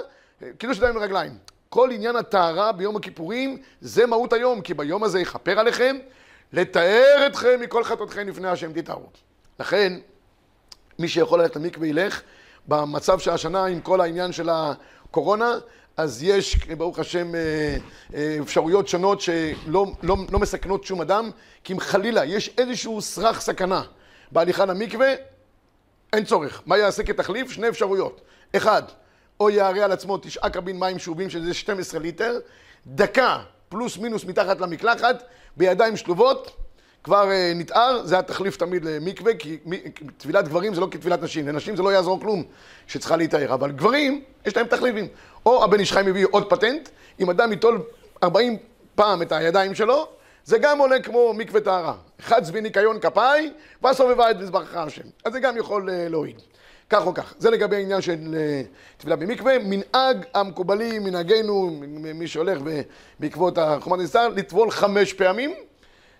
קידוש 0.57 0.77
ידיים 0.77 0.95
ורגליים. 0.95 1.37
כל 1.69 1.91
עניין 1.91 2.15
הטהרה 2.15 2.71
ביום 2.71 2.95
הכיפורים 2.95 3.57
זה 3.81 4.05
מהות 4.05 4.33
היום, 4.33 4.61
כי 4.61 4.73
ביום 4.73 5.03
הזה 5.03 5.19
יכפר 5.19 5.59
עליכם, 5.59 5.97
לתאר 6.53 7.23
אתכם 7.27 7.59
מכל 7.59 7.83
חטאותכם 7.83 8.27
לפני 8.27 8.47
השם 8.47 8.73
תתארו. 8.73 9.05
לכן, 9.59 9.93
מי 10.99 11.07
שיכול 11.07 11.41
ללכת 11.41 11.55
למקווה 11.55 11.87
ילך. 11.87 12.21
במצב 12.67 13.19
של 13.19 13.31
השנה 13.31 13.65
עם 13.65 13.81
כל 13.81 14.01
העניין 14.01 14.31
של 14.31 14.49
הקורונה, 14.51 15.51
אז 15.97 16.23
יש, 16.23 16.55
ברוך 16.55 16.99
השם, 16.99 17.35
אה, 17.35 17.77
אה, 18.13 18.37
אפשרויות 18.41 18.87
שונות 18.87 19.21
שלא 19.21 19.85
לא, 20.03 20.17
לא 20.31 20.39
מסכנות 20.39 20.83
שום 20.83 21.01
אדם, 21.01 21.29
כי 21.63 21.73
אם 21.73 21.79
חלילה 21.79 22.25
יש 22.25 22.53
איזשהו 22.57 23.01
סרח 23.01 23.41
סכנה 23.41 23.81
בהליכה 24.31 24.65
למקווה, 24.65 25.13
אין 26.13 26.25
צורך. 26.25 26.61
מה 26.65 26.77
יעשה 26.77 27.03
כתחליף? 27.03 27.51
שני 27.51 27.69
אפשרויות. 27.69 28.21
אחד, 28.55 28.83
או 29.39 29.49
יערה 29.49 29.85
על 29.85 29.91
עצמו 29.91 30.17
תשעה 30.17 30.49
קבין 30.49 30.79
מים 30.79 30.99
שאובים, 30.99 31.29
שזה 31.29 31.53
12 31.53 31.99
ליטר, 31.99 32.39
דקה 32.87 33.39
פלוס 33.69 33.97
מינוס 33.97 34.25
מתחת 34.25 34.61
למקלחת, 34.61 35.23
בידיים 35.57 35.97
שלובות, 35.97 36.63
כבר 37.03 37.23
uh, 37.23 37.57
נתאר, 37.57 38.05
זה 38.05 38.19
התחליף 38.19 38.57
תמיד 38.57 38.85
למקווה, 38.85 39.33
כי 39.33 39.57
טבילת 40.17 40.47
גברים 40.47 40.73
זה 40.73 40.81
לא 40.81 40.87
כטבילת 40.91 41.21
נשים, 41.23 41.47
לנשים 41.47 41.75
זה 41.75 41.83
לא 41.83 41.93
יעזור 41.93 42.19
כלום 42.19 42.43
שצריכה 42.87 43.15
להתאר, 43.15 43.53
אבל 43.53 43.71
גברים, 43.71 44.23
יש 44.45 44.57
להם 44.57 44.67
תחליפים. 44.67 45.07
או 45.45 45.63
הבן 45.63 45.79
איש 45.79 45.91
חיים 45.91 46.05
מביא 46.05 46.25
עוד 46.31 46.49
פטנט, 46.49 46.89
אם 47.19 47.29
אדם 47.29 47.51
ייטול 47.51 47.81
40 48.23 48.57
פעם 48.95 49.21
את 49.21 49.31
הידיים 49.31 49.75
שלו, 49.75 50.07
זה 50.45 50.57
גם 50.57 50.79
עולה 50.79 50.99
כמו 50.99 51.33
מקווה 51.33 51.61
טהרה. 51.61 51.93
אחד 52.19 52.43
צבי 52.43 52.61
ניקיון 52.61 52.99
כפיי, 52.99 53.51
וסובבה 53.85 54.31
את 54.31 54.35
מזבחך 54.35 54.75
השם. 54.75 55.01
אז 55.25 55.33
זה 55.33 55.39
גם 55.39 55.57
יכול 55.57 55.89
uh, 55.89 55.91
להועיל. 56.09 56.35
כך 56.89 57.05
או 57.05 57.13
כך. 57.13 57.33
זה 57.37 57.49
לגבי 57.49 57.75
העניין 57.75 58.01
של 58.01 58.13
uh, 58.13 59.01
טבילה 59.01 59.15
במקווה. 59.15 59.53
מנהג 59.59 60.25
המקובלים, 60.33 61.03
מנהגנו, 61.03 61.71
מי 62.15 62.27
שהולך 62.27 62.59
בעקבות 63.19 63.57
החומת 63.57 63.99
נסתר, 63.99 64.27
לטבול 64.27 64.71
חמש 64.71 65.13
פעמים. 65.13 65.53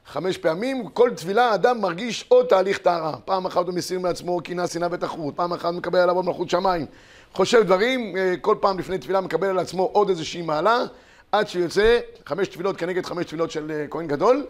חמש 0.06 0.38
פעמים, 0.38 0.88
כל 0.90 1.10
טבילה 1.16 1.54
אדם 1.54 1.82
מרגיש 1.82 2.26
עוד 2.28 2.46
תהליך 2.46 2.78
טהרה. 2.78 3.18
פעם 3.26 3.46
אחת 3.46 3.66
הוא 3.66 3.74
מסיר 3.74 4.00
מעצמו 4.00 4.40
קנאה, 4.44 4.68
שנאה 4.68 4.88
ותחרות, 4.92 5.36
פעם 5.36 5.54
אחת 5.54 5.74
מקבל 5.74 6.00
עליו 6.00 6.24
מלכות 6.24 6.50
שמיים. 6.50 6.86
חושב 7.34 7.64
דברים, 7.64 8.18
אה, 8.18 8.34
כל 8.42 8.56
פעם 8.60 8.80
לפני 8.80 8.98
טבילה 8.98 9.22
מקבל 9.22 9.48
על 9.48 9.60
עצמו 9.60 9.84
עוד 9.84 10.10
איזושהי 10.10 10.42
מעלה, 10.42 10.84
עד 11.32 11.48
שהוא 11.48 11.64
יוצא, 11.64 12.00
חמש 12.26 12.48
טבילות 12.48 12.78
כנגד 12.78 13.06
חמש 13.06 13.26
טבילות 13.26 13.52
של 13.52 13.72
אה, 13.72 13.86
כהן 13.90 14.08
גדול, 14.08 14.46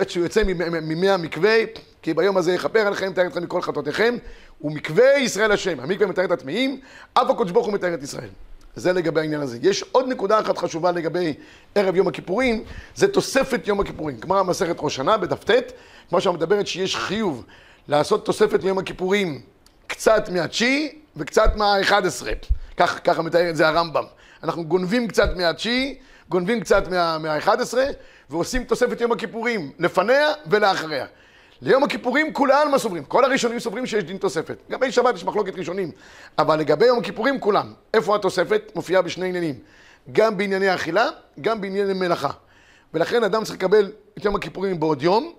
עד 0.00 0.10
שהוא 0.10 0.24
יוצא 0.24 0.42
ממי 0.82 1.10
המקווה, 1.10 1.56
כי 2.02 2.14
ביום 2.14 2.36
הזה 2.36 2.52
יכפר 2.52 2.86
עליכם, 2.86 3.10
מתאר 3.10 3.26
אתכם 3.26 3.42
מכל 3.42 3.62
חטאותיכם, 3.62 4.16
ומקווה 4.60 5.18
ישראל 5.18 5.52
השם. 5.52 5.80
המקווה 5.80 6.06
מתאר 6.06 6.24
את 6.24 6.30
הטמאים, 6.30 6.80
אף 7.14 7.30
הקדוש 7.30 7.50
ברוך 7.50 7.66
הוא 7.66 7.74
מתאר 7.74 7.94
את 7.94 8.02
ישראל. 8.02 8.28
זה 8.76 8.92
לגבי 8.92 9.20
העניין 9.20 9.40
הזה. 9.40 9.58
יש 9.62 9.84
עוד 9.92 10.08
נקודה 10.08 10.40
אחת 10.40 10.58
חשובה 10.58 10.92
לגבי 10.92 11.34
ערב 11.74 11.96
יום 11.96 12.08
הכיפורים, 12.08 12.64
זה 12.94 13.08
תוספת 13.08 13.68
יום 13.68 13.80
הכיפורים. 13.80 14.16
גמרא 14.16 14.42
מסכת 14.42 14.76
ראש 14.78 14.96
שנה 14.96 15.16
בדף 15.16 15.50
ט', 15.50 15.72
כמו 16.08 16.20
שמדברת 16.20 16.66
שיש 16.66 16.96
חיוב 16.96 17.44
לעשות 17.88 18.24
תוספת 18.24 18.64
ליום 18.64 18.78
הכיפורים 18.78 19.40
קצת 19.86 20.28
מהתשיעי 20.28 21.01
וקצת 21.16 21.56
מהאחד 21.56 22.06
עשרה. 22.06 22.32
כך, 22.76 23.00
ככה 23.04 23.22
מתאר 23.22 23.50
את 23.50 23.56
זה 23.56 23.68
הרמב"ם. 23.68 24.04
אנחנו 24.42 24.64
גונבים 24.64 25.08
קצת 25.08 25.36
מהתשיעי, 25.36 25.98
גונבים 26.28 26.60
קצת 26.60 26.88
מהאחד 27.20 27.60
עשרה, 27.60 27.84
ועושים 28.30 28.64
תוספת 28.64 29.00
יום 29.00 29.12
הכיפורים 29.12 29.70
לפניה 29.78 30.28
ולאחריה. 30.46 31.06
ליום 31.62 31.84
הכיפורים 31.84 32.32
כולם 32.32 32.78
סוברים, 32.78 33.04
כל 33.04 33.24
הראשונים 33.24 33.58
סוברים 33.58 33.86
שיש 33.86 34.04
דין 34.04 34.16
תוספת. 34.16 34.56
לגבי 34.68 34.92
שבת 34.92 35.14
יש 35.14 35.24
מחלוקת 35.24 35.58
ראשונים, 35.58 35.90
אבל 36.38 36.58
לגבי 36.58 36.86
יום 36.86 36.98
הכיפורים 36.98 37.40
כולם. 37.40 37.72
איפה 37.94 38.16
התוספת? 38.16 38.72
מופיעה 38.74 39.02
בשני 39.02 39.28
עניינים. 39.28 39.54
גם 40.12 40.36
בענייני 40.36 40.74
אכילה, 40.74 41.08
גם 41.40 41.60
בענייני 41.60 41.92
מלאכה. 41.92 42.30
ולכן 42.94 43.24
אדם 43.24 43.44
צריך 43.44 43.56
לקבל 43.56 43.92
את 44.18 44.24
יום 44.24 44.36
הכיפורים 44.36 44.80
בעוד 44.80 45.02
יום, 45.02 45.32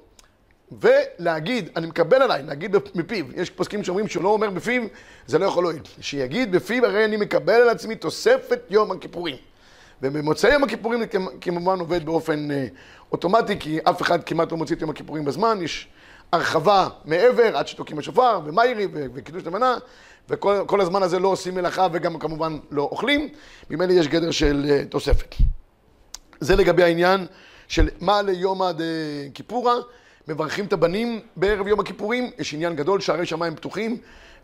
ולהגיד, 0.81 1.69
אני 1.75 1.87
מקבל 1.87 2.21
עליי, 2.21 2.43
להגיד 2.43 2.75
מפיו. 2.95 3.25
יש 3.35 3.49
פוסקים 3.49 3.83
שאומרים 3.83 4.07
שהוא 4.07 4.23
לא 4.23 4.29
אומר 4.29 4.49
בפיו, 4.49 4.83
זה 5.27 5.37
לא 5.37 5.45
יכול 5.45 5.63
להועיל. 5.63 5.81
שיגיד 6.01 6.51
בפיו, 6.51 6.85
הרי 6.85 7.05
אני 7.05 7.17
מקבל 7.17 7.53
על 7.53 7.69
עצמי 7.69 7.95
תוספת 7.95 8.59
יום 8.69 8.91
הכיפורים. 8.91 9.35
ובמוצאי 10.01 10.53
יום 10.53 10.63
הכיפורים 10.63 11.01
כמובן 11.41 11.79
עובד 11.79 12.05
באופן 12.05 12.51
אה, 12.51 12.67
אוטומטי, 13.11 13.59
כי 13.59 13.79
אף 13.83 14.01
אחד 14.01 14.23
כמעט 14.23 14.51
לא 14.51 14.57
מוציא 14.57 14.75
את 14.75 14.81
יום 14.81 14.89
הכיפורים 14.89 15.25
בזמן, 15.25 15.59
יש 15.61 15.87
הרחבה 16.31 16.87
מעבר, 17.05 17.57
עד 17.57 17.67
שתוקעים 17.67 17.99
השופר, 17.99 18.39
ומיירי, 18.45 18.87
וקידוש 18.93 19.43
למנה, 19.43 19.77
וכל 20.29 20.81
הזמן 20.81 21.03
הזה 21.03 21.19
לא 21.19 21.27
עושים 21.27 21.55
מלאכה 21.55 21.87
וגם 21.91 22.19
כמובן 22.19 22.57
לא 22.71 22.81
אוכלים, 22.81 23.29
ממילא 23.69 23.93
יש 23.93 24.07
גדר 24.07 24.31
של 24.31 24.65
uh, 24.65 24.91
תוספת. 24.91 25.35
זה 26.39 26.55
לגבי 26.55 26.83
העניין 26.83 27.25
של 27.67 27.89
מה 27.99 28.21
ליום 28.21 28.61
עד 28.61 28.79
uh, 28.79 28.83
כיפורה, 29.33 29.75
מברכים 30.27 30.65
את 30.65 30.73
הבנים 30.73 31.19
בערב 31.35 31.67
יום 31.67 31.79
הכיפורים, 31.79 32.31
יש 32.39 32.53
עניין 32.53 32.75
גדול, 32.75 32.99
שערי 32.99 33.25
שמיים 33.25 33.55
פתוחים, 33.55 33.97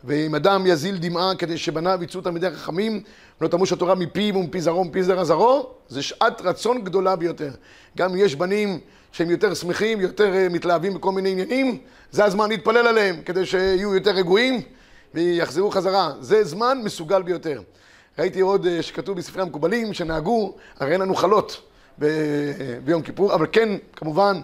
ואם 0.04 0.34
אדם 0.34 0.66
יזיל 0.66 0.96
דמעה 0.98 1.34
כדי 1.34 1.58
שבניו 1.58 1.98
יצאו 2.02 2.20
תלמידי 2.20 2.50
חכמים, 2.50 3.02
ולא 3.40 3.48
תמוש 3.48 3.72
התורה 3.72 3.94
מפיו 3.94 4.36
ומפי 4.36 4.60
זרעו 4.60 4.80
ומפי 4.80 5.02
זרע 5.02 5.24
זרעו, 5.24 5.70
זה 5.88 6.02
שעת 6.02 6.40
רצון 6.40 6.84
גדולה 6.84 7.16
ביותר. 7.16 7.50
גם 7.96 8.16
יש 8.16 8.34
בנים 8.34 8.80
שהם 9.12 9.30
יותר 9.30 9.54
שמחים, 9.54 10.00
יותר 10.00 10.34
אה, 10.34 10.48
מתלהבים 10.48 10.94
בכל 10.94 11.12
מיני 11.12 11.30
עניינים, 11.30 11.78
זה 12.10 12.24
הזמן 12.24 12.48
להתפלל 12.48 12.86
עליהם, 12.86 13.22
כדי 13.24 13.46
שיהיו 13.46 13.94
יותר 13.94 14.10
רגועים 14.10 14.62
ויחזרו 15.14 15.70
חזרה. 15.70 16.12
זה 16.20 16.44
זמן 16.44 16.78
מסוגל 16.84 17.22
ביותר. 17.22 17.62
ראיתי 18.18 18.40
עוד 18.40 18.66
אה, 18.66 18.82
שכתוב 18.82 19.16
בספרי 19.16 19.42
המקובלים, 19.42 19.94
שנהגו, 19.94 20.54
הרי 20.78 20.92
אין 20.92 21.00
לנו 21.00 21.14
חלות 21.14 21.62
ב- 21.98 22.04
אה, 22.04 22.10
ביום 22.84 23.02
כיפור, 23.02 23.34
אבל 23.34 23.46
כן, 23.52 23.68
כמובן, 23.96 24.40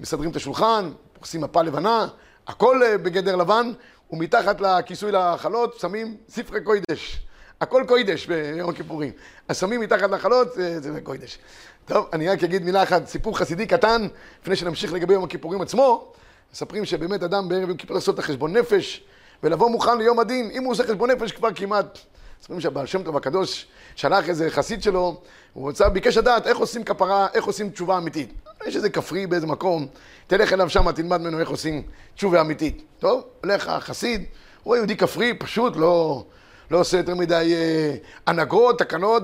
מסדרים 0.00 0.30
את 0.30 0.36
השולחן, 0.36 0.92
עושים 1.20 1.40
מפה 1.40 1.62
לבנה, 1.62 2.06
הכל 2.46 2.82
אה, 2.82 2.98
בגדר 2.98 3.36
לבן, 3.36 3.72
ומתחת 4.10 4.60
לכיסוי 4.60 5.12
לחלות 5.12 5.74
שמים 5.80 6.16
ספרי 6.28 6.60
קוידש. 6.60 7.26
הכל 7.60 7.84
קוידש 7.88 8.26
ביום 8.26 8.70
הכיפורים. 8.70 9.12
אז 9.48 9.58
שמים 9.58 9.80
מתחת 9.80 10.10
לחלות, 10.10 10.52
זה, 10.54 10.80
זה 10.80 11.00
קוידש. 11.00 11.38
טוב, 11.84 12.08
אני 12.12 12.28
רק 12.28 12.44
אגיד 12.44 12.62
מילה 12.62 12.82
אחת, 12.82 13.06
סיפור 13.06 13.38
חסידי 13.38 13.66
קטן, 13.66 14.06
לפני 14.42 14.56
שנמשיך 14.56 14.92
לגבי 14.92 15.14
יום 15.14 15.24
הכיפורים 15.24 15.60
עצמו. 15.60 16.12
מספרים 16.52 16.84
שבאמת 16.84 17.22
אדם 17.22 17.48
בערב 17.48 17.68
יום 17.68 17.76
כיפור 17.76 17.94
לעשות 17.94 18.14
את 18.14 18.18
החשבון 18.18 18.56
נפש, 18.56 19.04
ולבוא 19.42 19.70
מוכן 19.70 19.98
ליום 19.98 20.18
הדין, 20.18 20.50
אם 20.52 20.64
הוא 20.64 20.72
עושה 20.72 20.84
חשבון 20.84 21.10
נפש 21.10 21.32
כבר 21.32 21.48
כמעט. 21.54 21.98
מספרים 22.40 22.60
שהבעל 22.60 22.86
שם 22.86 23.02
טוב 23.02 23.16
הקדוש 23.16 23.66
שלח 23.96 24.28
איזה 24.28 24.50
חסיד 24.50 24.82
שלו, 24.82 25.20
הוא 25.52 25.62
רוצה, 25.62 25.88
ביקש 25.88 26.16
לדעת 26.16 26.46
איך 26.46 26.58
עושים 26.58 26.84
כפרה, 26.84 27.26
איך 27.34 27.44
עושים 27.44 27.70
תשובה 27.70 27.98
אמיתית. 27.98 28.32
יש 28.66 28.76
איזה 28.76 28.90
כפרי 28.90 29.26
באיזה 29.26 29.46
מקום, 29.46 29.86
תלך 30.26 30.52
אליו 30.52 30.70
שם, 30.70 30.92
תלמד 30.92 31.20
ממנו 31.20 31.40
איך 31.40 31.48
עושים 31.48 31.82
תשובה 32.14 32.40
אמיתית. 32.40 32.82
טוב, 32.98 33.24
הולך 33.42 33.68
החסיד, 33.68 34.24
הוא 34.62 34.76
יהודי 34.76 34.96
כפרי, 34.96 35.34
פשוט 35.34 35.76
לא, 35.76 36.24
לא 36.70 36.78
עושה 36.78 36.96
יותר 36.96 37.14
מדי 37.14 37.54
אה, 37.54 37.94
הנהגות, 38.26 38.78
תקנות 38.78 39.22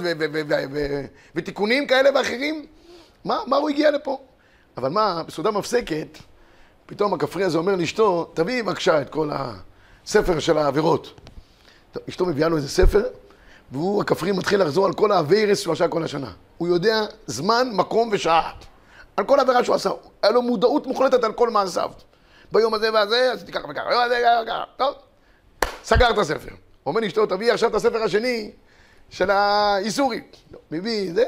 ותיקונים 1.34 1.86
כאלה 1.86 2.10
ואחרים. 2.14 2.66
מה, 3.24 3.38
מה 3.46 3.56
הוא 3.56 3.68
הגיע 3.68 3.90
לפה? 3.90 4.18
אבל 4.76 4.88
מה, 4.88 5.22
בסעודה 5.26 5.50
מפסקת, 5.50 6.18
פתאום 6.86 7.14
הכפרי 7.14 7.44
הזה 7.44 7.58
אומר 7.58 7.76
לאשתו, 7.76 8.30
תביאי 8.34 8.62
בבקשה 8.62 9.00
את 9.00 9.10
כל 9.10 9.30
הספר 9.32 10.38
של 10.38 10.58
העבירות. 10.58 11.20
אשתו 12.08 12.26
מביאה 12.26 12.48
לו 12.48 12.56
איזה 12.56 12.68
ספר, 12.68 13.02
והוא, 13.72 14.02
הכפרי, 14.02 14.32
מתחיל 14.32 14.62
לחזור 14.62 14.86
על 14.86 14.92
כל 14.92 15.12
האווירס 15.12 15.60
שהוא 15.60 15.72
עשה 15.72 15.88
כל 15.88 16.02
השנה. 16.02 16.30
הוא 16.58 16.68
יודע 16.68 17.04
זמן, 17.26 17.68
מקום 17.72 18.08
ושעה. 18.12 18.50
על 19.16 19.25
כל 19.25 19.40
עבירה 19.40 19.64
שהוא 19.64 19.75
עשה. 19.75 19.90
היה 20.23 20.32
לו 20.32 20.42
מודעות 20.42 20.87
מוחלטת 20.87 21.25
על 21.25 21.32
כל 21.32 21.50
מעשיו. 21.50 21.90
ביום 22.52 22.75
הזה 22.75 22.92
והזה, 22.92 23.32
עשיתי 23.32 23.52
ככה 23.52 23.68
וככה, 23.70 23.88
ביום 23.88 24.02
הזה 24.02 24.23
ככה 24.25 24.42
וככה. 24.42 24.64
טוב, 24.76 24.94
סגר 25.85 26.11
את 26.11 26.18
הספר. 26.18 26.50
אומר 26.87 27.00
לאשתו, 27.00 27.26
תביאי 27.26 27.50
עכשיו 27.50 27.70
את 27.70 27.75
הספר 27.75 28.02
השני 28.02 28.50
של 29.11 29.30
האיסורי. 29.30 30.20
לא, 30.52 30.58
מביא 30.70 31.12
זה. 31.14 31.25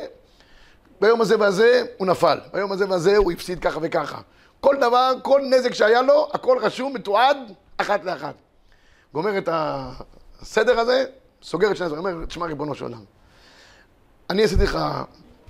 ביום 1.00 1.20
הזה 1.20 1.40
והזה 1.40 1.82
הוא 1.96 2.06
נפל. 2.06 2.38
ביום 2.52 2.72
הזה 2.72 2.88
והזה 2.88 3.16
הוא 3.16 3.32
הפסיד 3.32 3.60
ככה 3.60 3.78
וככה. 3.82 4.20
כל 4.60 4.76
דבר, 4.80 5.12
כל 5.22 5.40
נזק 5.50 5.74
שהיה 5.74 6.02
לו, 6.02 6.28
הכל 6.32 6.58
רשום, 6.60 6.94
מתועד, 6.94 7.36
אחת 7.76 8.04
לאחת. 8.04 8.34
גומר 9.14 9.38
את 9.38 9.48
הסדר 9.52 10.80
הזה, 10.80 11.04
סוגר 11.42 11.70
את 11.70 11.76
שני 11.76 11.86
הדברים, 11.86 12.06
אומר, 12.06 12.26
תשמע 12.26 12.46
ריבונו 12.46 12.74
של 12.74 12.84
עולם, 12.84 13.04
אני 14.30 14.44
עשיתי 14.44 14.62
לך 14.62 14.78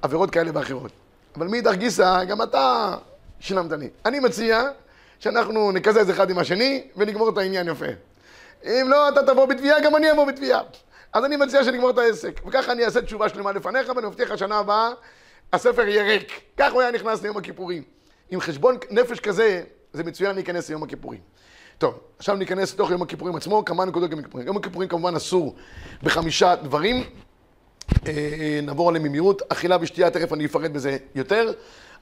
עבירות 0.03 0.31
כאלה 0.31 0.51
ואחרות, 0.55 0.93
אבל 1.37 1.47
מאידך 1.47 1.75
גיסא, 1.75 2.25
גם 2.25 2.43
אתה 2.43 2.97
שילמת 3.41 3.73
לי. 3.73 3.89
אני 4.07 4.21
מציע 4.21 4.63
שאנחנו 5.19 5.73
נקזז 5.73 6.11
אחד 6.11 6.31
עם 6.31 6.39
השני 6.39 6.89
ונגמור 6.97 7.29
את 7.29 7.39
העניין 7.39 7.69
יפה. 7.69 7.87
אם 8.65 8.87
לא, 8.89 9.09
אתה 9.09 9.23
תבוא 9.27 9.47
בתביעה, 9.47 9.81
גם 9.81 9.97
אני 9.97 10.13
אבוא 10.13 10.25
בתביעה. 10.27 10.61
אז 11.13 11.25
אני 11.25 11.37
מציע 11.37 11.65
שנגמור 11.65 11.91
את 11.91 11.99
העסק. 11.99 12.41
וככה 12.47 12.73
אני 12.73 12.85
אעשה 12.85 13.03
תשובה 13.03 13.29
שלמה 13.29 13.53
לפניך, 13.53 13.89
ואני 13.89 14.07
מבטיח 14.07 14.37
שנה 14.37 14.59
הבאה, 14.59 14.91
הספר 15.53 15.83
יהיה 15.83 16.03
ריק. 16.03 16.41
כך 16.57 16.73
הוא 16.73 16.81
היה 16.81 16.91
נכנס 16.91 17.23
ליום 17.23 17.37
הכיפורים. 17.37 17.83
עם 18.31 18.41
חשבון 18.41 18.77
נפש 18.91 19.21
כזה, 19.21 19.63
זה 19.93 20.05
מצוין 20.05 20.35
להיכנס 20.35 20.69
ליום 20.69 20.83
הכיפורים. 20.83 21.21
טוב, 21.79 21.99
עכשיו 22.19 22.37
ניכנס 22.37 22.75
לתוך 22.75 22.91
יום 22.91 23.03
הכיפורים 23.03 23.37
עצמו, 23.37 23.65
כמה 23.65 23.85
נקודות 23.85 24.11
יום 24.11 24.21
הכיפורים. 24.21 24.47
יום 24.47 24.57
הכיפורים 24.57 24.89
כמובן 24.89 25.17
אסור 25.17 25.55
בחמישה 26.03 26.57
דברים. 26.57 27.05
אה, 28.07 28.61
נעבור 28.63 28.89
עליהם 28.89 29.05
במהירות. 29.05 29.43
אכילה 29.49 29.77
ושתייה, 29.81 30.11
תכף 30.11 30.33
אני 30.33 30.47
אפרט 30.47 30.71
בזה 30.71 30.97
יותר. 31.15 31.53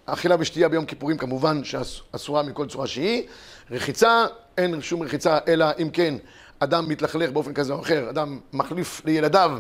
אכילה 0.07 0.37
ושתייה 0.39 0.69
ביום 0.69 0.85
כיפורים 0.85 1.17
כמובן 1.17 1.65
שאסורה 1.65 2.43
מכל 2.43 2.67
צורה 2.67 2.87
שהיא. 2.87 3.23
רחיצה, 3.71 4.27
אין 4.59 4.83
שום 4.83 5.03
רחיצה, 5.03 5.39
אלא 5.49 5.67
אם 5.83 5.91
כן 5.93 6.15
אדם 6.59 6.89
מתלכלך 6.89 7.31
באופן 7.31 7.55
כזה 7.55 7.73
או 7.73 7.81
אחר, 7.81 8.11
אדם 8.11 8.39
מחליף 8.53 9.03
לילדיו 9.05 9.59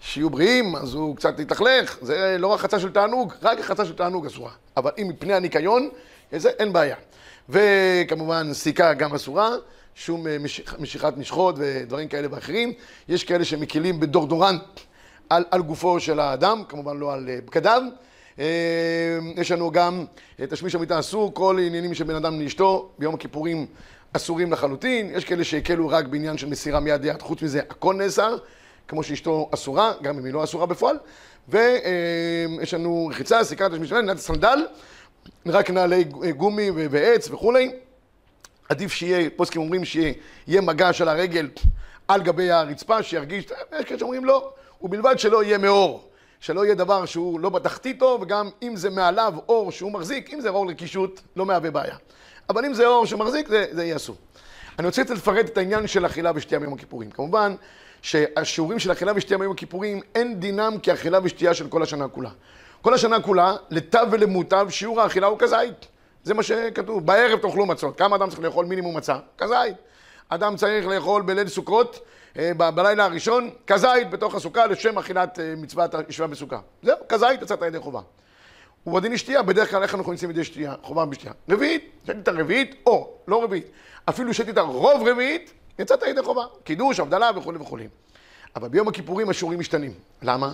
שיהיו 0.00 0.30
בריאים, 0.30 0.76
אז 0.76 0.94
הוא 0.94 1.16
קצת 1.16 1.40
יתלכלך, 1.40 1.98
זה 2.02 2.36
לא 2.38 2.54
רחצה 2.54 2.80
של 2.80 2.92
תענוג, 2.92 3.32
רק 3.42 3.58
רחצה 3.58 3.84
של 3.84 3.92
תענוג 3.92 4.26
אסורה. 4.26 4.50
אבל 4.76 4.90
אם 4.98 5.08
מפני 5.08 5.34
הניקיון, 5.34 5.88
זה 6.32 6.48
אין 6.48 6.72
בעיה. 6.72 6.96
וכמובן 7.48 8.52
סיכה 8.52 8.94
גם 8.94 9.14
אסורה, 9.14 9.50
שום 9.94 10.26
אה, 10.26 10.38
משיכ, 10.38 10.74
משיכת 10.78 11.16
משחות 11.16 11.54
ודברים 11.58 12.08
כאלה 12.08 12.28
ואחרים. 12.30 12.72
יש 13.08 13.24
כאלה 13.24 13.44
שמקילים 13.44 14.00
בדורדורנט 14.00 14.62
על, 15.30 15.44
על 15.50 15.62
גופו 15.62 16.00
של 16.00 16.20
האדם, 16.20 16.62
כמובן 16.68 16.96
לא 16.96 17.12
על 17.12 17.28
אה, 17.28 17.38
בגדיו. 17.46 17.82
אה, 18.38 19.18
יש 19.36 19.50
לנו 19.50 19.70
גם 19.70 20.04
תשמיש 20.36 20.74
המיטה 20.74 20.98
אסור, 20.98 21.34
כל 21.34 21.58
עניינים 21.66 21.90
בן 22.06 22.14
אדם 22.14 22.40
לאשתו, 22.40 22.90
ביום 22.98 23.14
הכיפורים 23.14 23.66
אסורים 24.12 24.52
לחלוטין. 24.52 25.10
יש 25.14 25.24
כאלה 25.24 25.44
שהקלו 25.44 25.88
רק 25.88 26.06
בעניין 26.06 26.38
של 26.38 26.48
מסירה 26.48 26.80
מיד 26.80 27.04
ליד, 27.04 27.22
חוץ 27.22 27.42
מזה 27.42 27.60
הכל 27.60 27.94
נאסר, 27.94 28.36
כמו 28.88 29.02
שאשתו 29.02 29.50
אסורה, 29.54 29.92
גם 30.02 30.18
אם 30.18 30.24
היא 30.24 30.32
לא 30.32 30.44
אסורה 30.44 30.66
בפועל. 30.66 30.96
ויש 31.48 32.74
לנו 32.74 33.08
רחיצה, 33.10 33.44
סיכת 33.44 33.70
תשמיש 33.70 33.92
המיטה, 33.92 34.06
נעלת 34.06 34.18
סנדל. 34.18 34.66
רק 35.46 35.70
נעלי 35.70 36.04
גומי 36.36 36.70
ועץ 36.70 37.30
וכולי. 37.30 37.72
עדיף 38.68 38.92
שיהיה, 38.92 39.30
פוסקים 39.36 39.62
אומרים 39.62 39.84
שיהיה 39.84 40.60
מגע 40.60 40.92
של 40.92 41.08
הרגל 41.08 41.48
על 42.08 42.22
גבי 42.22 42.50
הרצפה, 42.50 43.02
שירגיש, 43.02 43.44
יש 43.78 43.84
כאלה 43.84 43.98
שאומרים 43.98 44.24
לא, 44.24 44.52
ובלבד 44.82 45.18
שלא 45.18 45.44
יהיה 45.44 45.58
מאור, 45.58 46.08
שלא 46.40 46.64
יהיה 46.64 46.74
דבר 46.74 47.04
שהוא 47.06 47.40
לא 47.40 47.48
בתחתיתו, 47.48 48.18
וגם 48.22 48.50
אם 48.62 48.76
זה 48.76 48.90
מעליו 48.90 49.34
אור 49.48 49.72
שהוא 49.72 49.92
מחזיק, 49.92 50.34
אם 50.34 50.40
זה 50.40 50.48
אור 50.48 50.66
לקישוט, 50.66 51.20
לא 51.36 51.46
מהווה 51.46 51.70
בעיה. 51.70 51.96
אבל 52.48 52.64
אם 52.64 52.74
זה 52.74 52.86
אור 52.86 53.06
שמחזיק, 53.06 53.48
זה, 53.48 53.64
זה 53.72 53.84
יהיה 53.84 53.96
אסור. 53.96 54.16
אני 54.78 54.86
רוצה 54.86 55.02
לפרט 55.02 55.46
את 55.46 55.58
העניין 55.58 55.86
של 55.86 56.06
אכילה 56.06 56.32
ושתייה 56.34 56.60
ביום 56.60 56.72
הכיפורים. 56.72 57.10
כמובן 57.10 57.54
שהשיעורים 58.02 58.78
של 58.78 58.92
אכילה 58.92 59.12
ושתייה 59.16 59.38
ביום 59.38 59.52
הכיפורים, 59.52 60.00
אין 60.14 60.40
דינם 60.40 60.78
כאכילה 60.82 61.18
ושתייה 61.22 61.54
של 61.54 61.68
כל 61.68 61.82
השנה 61.82 62.08
כולה. 62.08 62.30
כל 62.82 62.94
השנה 62.94 63.20
כולה, 63.20 63.54
לתו 63.70 63.98
ולמוטב, 64.10 64.66
שיעור 64.70 65.00
האכילה 65.00 65.26
הוא 65.26 65.38
כזית. 65.38 65.86
זה 66.24 66.34
מה 66.34 66.42
שכתוב. 66.42 67.06
בערב 67.06 67.38
תאכלו 67.38 67.66
מצות. 67.66 67.98
כמה 67.98 68.16
אדם 68.16 68.28
צריך 68.28 68.40
לאכול 68.40 68.66
מינימום 68.66 68.96
מצה? 68.96 69.16
כזית. 69.38 69.76
אדם 70.28 70.56
צריך 70.56 70.86
לאכול 70.86 71.22
בליל 71.22 71.48
סוכות, 71.48 72.00
בלילה 72.56 73.04
הראשון, 73.04 73.50
כזית 73.66 74.10
בתוך 74.10 74.34
הסוכה 74.34 74.66
לשם 74.66 74.98
אכילת 74.98 75.40
אה, 75.40 75.54
מצוות 75.56 75.94
ישיבה 76.08 76.26
בסוכה. 76.28 76.60
זהו, 76.82 76.96
כזית 77.08 77.42
יצאת 77.42 77.62
ידי 77.62 77.78
חובה. 77.78 78.00
ובדין 78.86 79.16
שתייה, 79.16 79.42
בדרך 79.42 79.70
כלל 79.70 79.82
איך 79.82 79.94
אנחנו 79.94 80.12
נכנסים 80.12 80.30
ידי 80.30 80.44
שתייה? 80.44 80.74
חובה 80.82 81.06
בשתייה. 81.06 81.32
רביעית, 81.50 81.90
שתית 82.04 82.28
רביעית, 82.28 82.74
או 82.86 83.10
לא 83.28 83.44
רביעית. 83.44 83.66
אפילו 84.08 84.34
שתית 84.34 84.58
רוב 84.58 85.08
רביעית, 85.08 85.52
יצאת 85.78 86.02
ידי 86.02 86.22
חובה. 86.22 86.44
קידוש, 86.64 87.00
הבדלה 87.00 87.30
וכולי 87.36 87.58
וכולי. 87.58 87.88
אבל 88.56 88.68
ביום 88.68 88.88
הכיפורים 88.88 89.30
השיעורים 89.30 89.58
משתנים. 89.58 89.92
למה? 90.22 90.52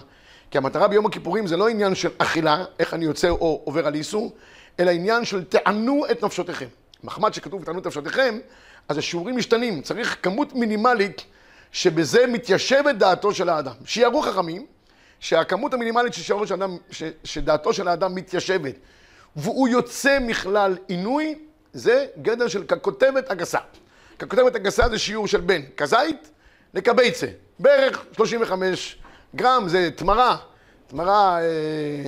כי 0.50 0.58
המטרה 0.58 0.88
ביום 0.88 1.06
הכיפורים 1.06 1.46
זה 1.46 1.56
לא 1.56 1.68
עניין 1.68 1.94
של 1.94 2.08
אכילה, 2.18 2.64
איך 2.78 2.94
אני 2.94 3.04
יוצא 3.04 3.28
או 3.28 3.62
עובר 3.64 3.86
על 3.86 3.94
איסור, 3.94 4.32
אלא 4.80 4.90
עניין 4.90 5.24
של 5.24 5.44
תענו 5.44 6.04
את 6.10 6.24
נפשותיכם. 6.24 6.66
מחמד 7.04 7.34
שכתוב 7.34 7.64
תענו 7.64 7.78
את 7.78 7.86
נפשותיכם, 7.86 8.38
אז 8.88 8.98
השיעורים 8.98 9.36
משתנים. 9.36 9.82
צריך 9.82 10.16
כמות 10.22 10.52
מינימלית 10.52 11.24
שבזה 11.72 12.26
מתיישבת 12.26 12.94
דעתו 12.94 13.34
של 13.34 13.48
האדם. 13.48 13.72
שיערו 13.84 14.22
חכמים, 14.22 14.66
שהכמות 15.20 15.74
המינימלית 15.74 16.14
ששיערו 16.14 16.46
של 16.46 16.54
האדם, 16.54 16.76
ש, 16.90 17.02
שדעתו 17.24 17.72
של 17.72 17.88
האדם 17.88 18.14
מתיישבת, 18.14 18.74
והוא 19.36 19.68
יוצא 19.68 20.18
מכלל 20.20 20.76
עינוי, 20.88 21.38
זה 21.72 22.06
גדר 22.22 22.48
של 22.48 22.64
ככותבת 22.64 23.30
הגסה. 23.30 23.58
ככותבת 24.18 24.54
הגסה 24.54 24.88
זה 24.88 24.98
שיעור 24.98 25.26
של 25.26 25.40
בין 25.40 25.66
כזית 25.76 26.30
לקבייצה, 26.74 27.26
בערך 27.58 28.04
35 28.16 28.96
גרם 29.36 29.68
זה 29.68 29.90
תמרה, 29.96 30.36
תמרה 30.86 31.40
אה, 31.40 31.46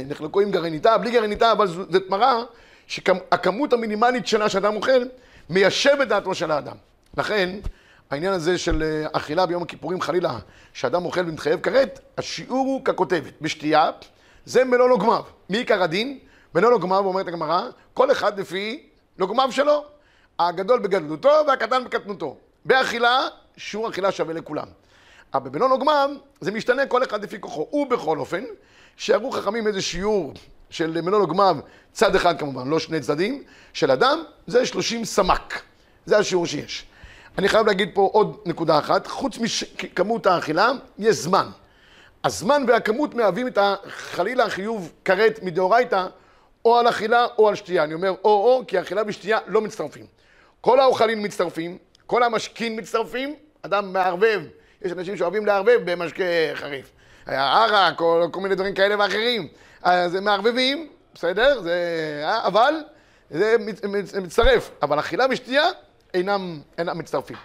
נחלקו 0.09 0.41
עם 0.41 0.51
גרעיניתה, 0.51 0.99
בלי 0.99 1.11
גרעיניתה, 1.11 1.53
אבל 1.53 1.67
זו 1.67 2.01
תמרה 2.09 2.43
שהכמות 2.87 3.73
המינימלית 3.73 4.27
שלה 4.27 4.49
שאדם 4.49 4.77
אוכל 4.77 5.05
מיישב 5.51 5.97
את 6.03 6.09
דעתו 6.09 6.35
של 6.35 6.51
האדם. 6.51 6.77
לכן, 7.17 7.51
העניין 8.15 8.33
הזה 8.33 8.59
של 8.59 8.83
אה, 8.83 9.07
אכילה 9.13 9.47
ביום 9.47 9.63
הכיפורים 9.63 10.01
חלילה, 10.01 10.39
שאדם 10.73 11.05
אוכל 11.05 11.21
ומתחייב 11.21 11.61
כרת, 11.61 12.01
השיעור 12.19 12.67
הוא 12.67 12.85
ככותבת. 12.85 13.33
בשתייה, 13.41 13.91
זה 14.45 14.65
מלוא 14.65 14.89
לוגמיו. 14.89 15.23
מעיקר 15.49 15.83
הדין, 15.83 16.19
מלוא 16.55 16.71
לוגמיו, 16.71 17.07
אומרת 17.07 17.29
הגמרא, 17.29 17.63
כל 17.95 18.13
אחד 18.13 18.41
לפי 18.41 18.87
לוגמיו 19.19 19.53
שלו. 19.53 19.85
הגדול 20.39 20.79
בגדלותו 20.79 21.29
והקטן 21.47 21.85
בקטנותו. 21.85 22.37
באכילה, 22.65 23.21
שיעור 23.57 23.89
אכילה 23.89 24.13
שווה 24.13 24.35
לכולם. 24.35 24.67
אבל 25.35 25.51
בבנון 25.51 25.71
עוגמם 25.71 26.17
זה 26.41 26.51
משתנה 26.51 26.87
כל 26.87 27.03
אחד 27.03 27.25
לפי 27.25 27.41
כוחו. 27.41 27.69
ובכל 27.73 28.19
אופן, 28.19 28.45
שיערו 28.97 29.31
חכמים 29.31 29.67
איזה 29.67 29.83
שיעור 29.83 30.33
של 30.71 31.01
מלון 31.01 31.21
עוגמם, 31.21 31.61
צד 31.93 32.15
אחד 32.15 32.39
כמובן, 32.39 32.69
לא 32.69 32.79
שני 32.79 33.01
צדדים, 33.01 33.43
של 33.73 33.91
אדם, 33.91 34.19
זה 34.47 34.67
30 34.67 35.05
סמ"ק. 35.05 35.61
זה 36.07 36.19
השיעור 36.19 36.47
שיש. 36.47 36.87
אני 37.39 37.49
חייב 37.49 37.67
להגיד 37.67 37.91
פה 37.95 38.11
עוד 38.13 38.41
נקודה 38.45 38.79
אחת, 38.79 39.07
חוץ 39.07 39.39
מכמות 39.39 40.27
האכילה, 40.27 40.71
יש 40.99 41.17
זמן. 41.17 41.47
הזמן 42.25 42.65
והכמות 42.69 43.15
מהווים 43.15 43.47
את 43.47 43.59
חלילה 43.89 44.45
החיוב 44.45 44.93
כרת 45.05 45.43
מדאורייתא, 45.43 46.07
או 46.65 46.79
על 46.79 46.89
אכילה 46.89 47.27
או 47.39 47.49
על 47.49 47.55
שתייה. 47.55 47.85
אני 47.85 47.95
אומר 47.95 48.11
או-או, 48.11 48.63
כי 48.67 48.81
אכילה 48.81 49.03
ושתייה 49.07 49.39
לא 49.47 49.61
מצטרפים. 49.61 50.07
כל 50.61 50.81
האוכלים 50.81 51.23
מצטרפים, 51.23 51.79
כל 52.07 52.23
המשקים 52.23 52.77
מצטרפים, 52.77 53.35
אדם 53.63 53.93
מערבב. 53.93 54.41
יש 54.83 54.93
אנשים 54.93 55.17
שאוהבים 55.17 55.47
לערבב 55.47 55.81
במשקה 55.85 56.25
חריף. 56.55 56.91
ערק 57.27 58.01
או 58.01 58.33
כל 58.33 58.41
מיני 58.41 58.55
דברים 58.55 58.75
כאלה 58.75 58.99
ואחרים. 58.99 59.49
אז 59.83 60.15
הם 60.15 60.25
מערבבים, 60.25 60.89
בסדר? 61.15 61.61
זה... 61.61 61.75
אה, 62.25 62.47
אבל 62.47 62.75
זה 63.31 63.57
מצטרף. 64.23 64.71
אבל 64.83 64.99
אכילה 64.99 65.27
ושתייה 65.31 65.65
אינם, 66.15 66.61
אינם 66.79 66.99
מצטרפים. 66.99 67.37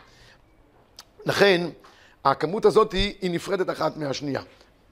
לכן, 1.25 1.69
הכמות 2.25 2.65
הזאת 2.65 2.91
היא, 2.91 3.13
היא 3.21 3.31
נפרדת 3.31 3.69
אחת 3.69 3.97
מהשנייה. 3.97 4.41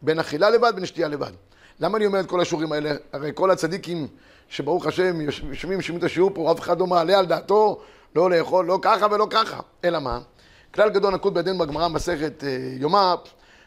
בין 0.01 0.19
אכילה 0.19 0.49
לבד, 0.49 0.71
בין 0.75 0.85
שתייה 0.85 1.07
לבד. 1.07 1.31
למה 1.79 1.97
אני 1.97 2.05
אומר 2.05 2.19
את 2.19 2.25
כל 2.25 2.41
השיעורים 2.41 2.71
האלה? 2.71 2.91
הרי 3.13 3.31
כל 3.33 3.51
הצדיקים 3.51 4.07
שברוך 4.49 4.85
השם 4.85 5.21
יושבים, 5.21 5.81
שומעים 5.81 5.99
את 5.99 6.03
השיעור 6.03 6.31
פה, 6.33 6.51
אף 6.51 6.59
אחד 6.59 6.79
לא 6.79 6.87
מעלה 6.87 7.19
על 7.19 7.25
דעתו 7.25 7.81
לא 8.15 8.29
לאכול, 8.29 8.65
לא 8.65 8.79
ככה 8.81 9.07
ולא 9.11 9.27
ככה. 9.29 9.59
אלא 9.83 9.99
מה? 9.99 10.19
כלל 10.73 10.89
גדול 10.89 11.13
נקוד 11.13 11.33
בידינו 11.33 11.57
בגמרא 11.57 11.87
מסכת 11.87 12.43
אה, 12.43 12.57
יומא, 12.79 13.15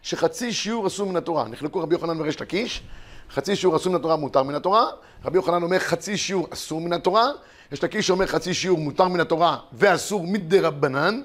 שחצי 0.02 0.52
שיעור 0.52 0.86
אסור 0.86 1.08
מן 1.08 1.16
התורה. 1.16 1.48
נחלקו 1.48 1.80
רבי 1.80 1.94
יוחנן 1.94 2.20
וריש 2.20 2.40
לקיש, 2.40 2.82
חצי 3.30 3.56
שיעור 3.56 3.76
אסור 3.76 3.92
מן 3.92 3.98
התורה 3.98 4.16
מותר 4.16 4.42
מן 4.42 4.54
התורה, 4.54 4.86
רבי 5.24 5.38
יוחנן 5.38 5.62
אומר 5.62 5.78
חצי 5.78 6.16
שיעור 6.16 6.48
אסור 6.50 6.80
מן 6.80 6.92
התורה, 6.92 7.26
יש 7.72 7.84
לקיש 7.84 8.06
שאומר 8.06 8.26
חצי 8.26 8.54
שיעור 8.54 8.78
מותר 8.78 9.08
מן 9.08 9.20
התורה 9.20 9.56
ואסור 9.72 10.26
מדי 10.26 10.60
רבנן, 10.60 11.20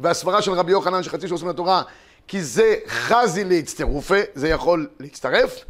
והסברה 0.00 0.42
של 0.42 0.52
רבי 0.52 0.72
יוחנן 0.72 1.02
שחצי 1.02 1.28
שיעור 1.28 1.44
מן 1.44 1.50
התורה 1.50 1.82
כי 2.28 2.42
זה 2.42 2.76
חזי 2.88 3.44
להצטרופה, 3.44 4.16
זה 4.34 4.48
יכול 4.48 4.88
להצטרף, 5.00 5.64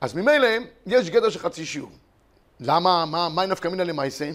אז 0.00 0.14
ממילא 0.14 0.48
יש 0.86 1.10
גדר 1.10 1.30
של 1.30 1.38
חצי 1.38 1.66
שיעור. 1.66 1.90
למה, 2.60 3.04
מה, 3.04 3.28
מה 3.28 3.46
נפקא 3.46 3.68
מינא 3.68 3.82
למעשה? 3.82 4.30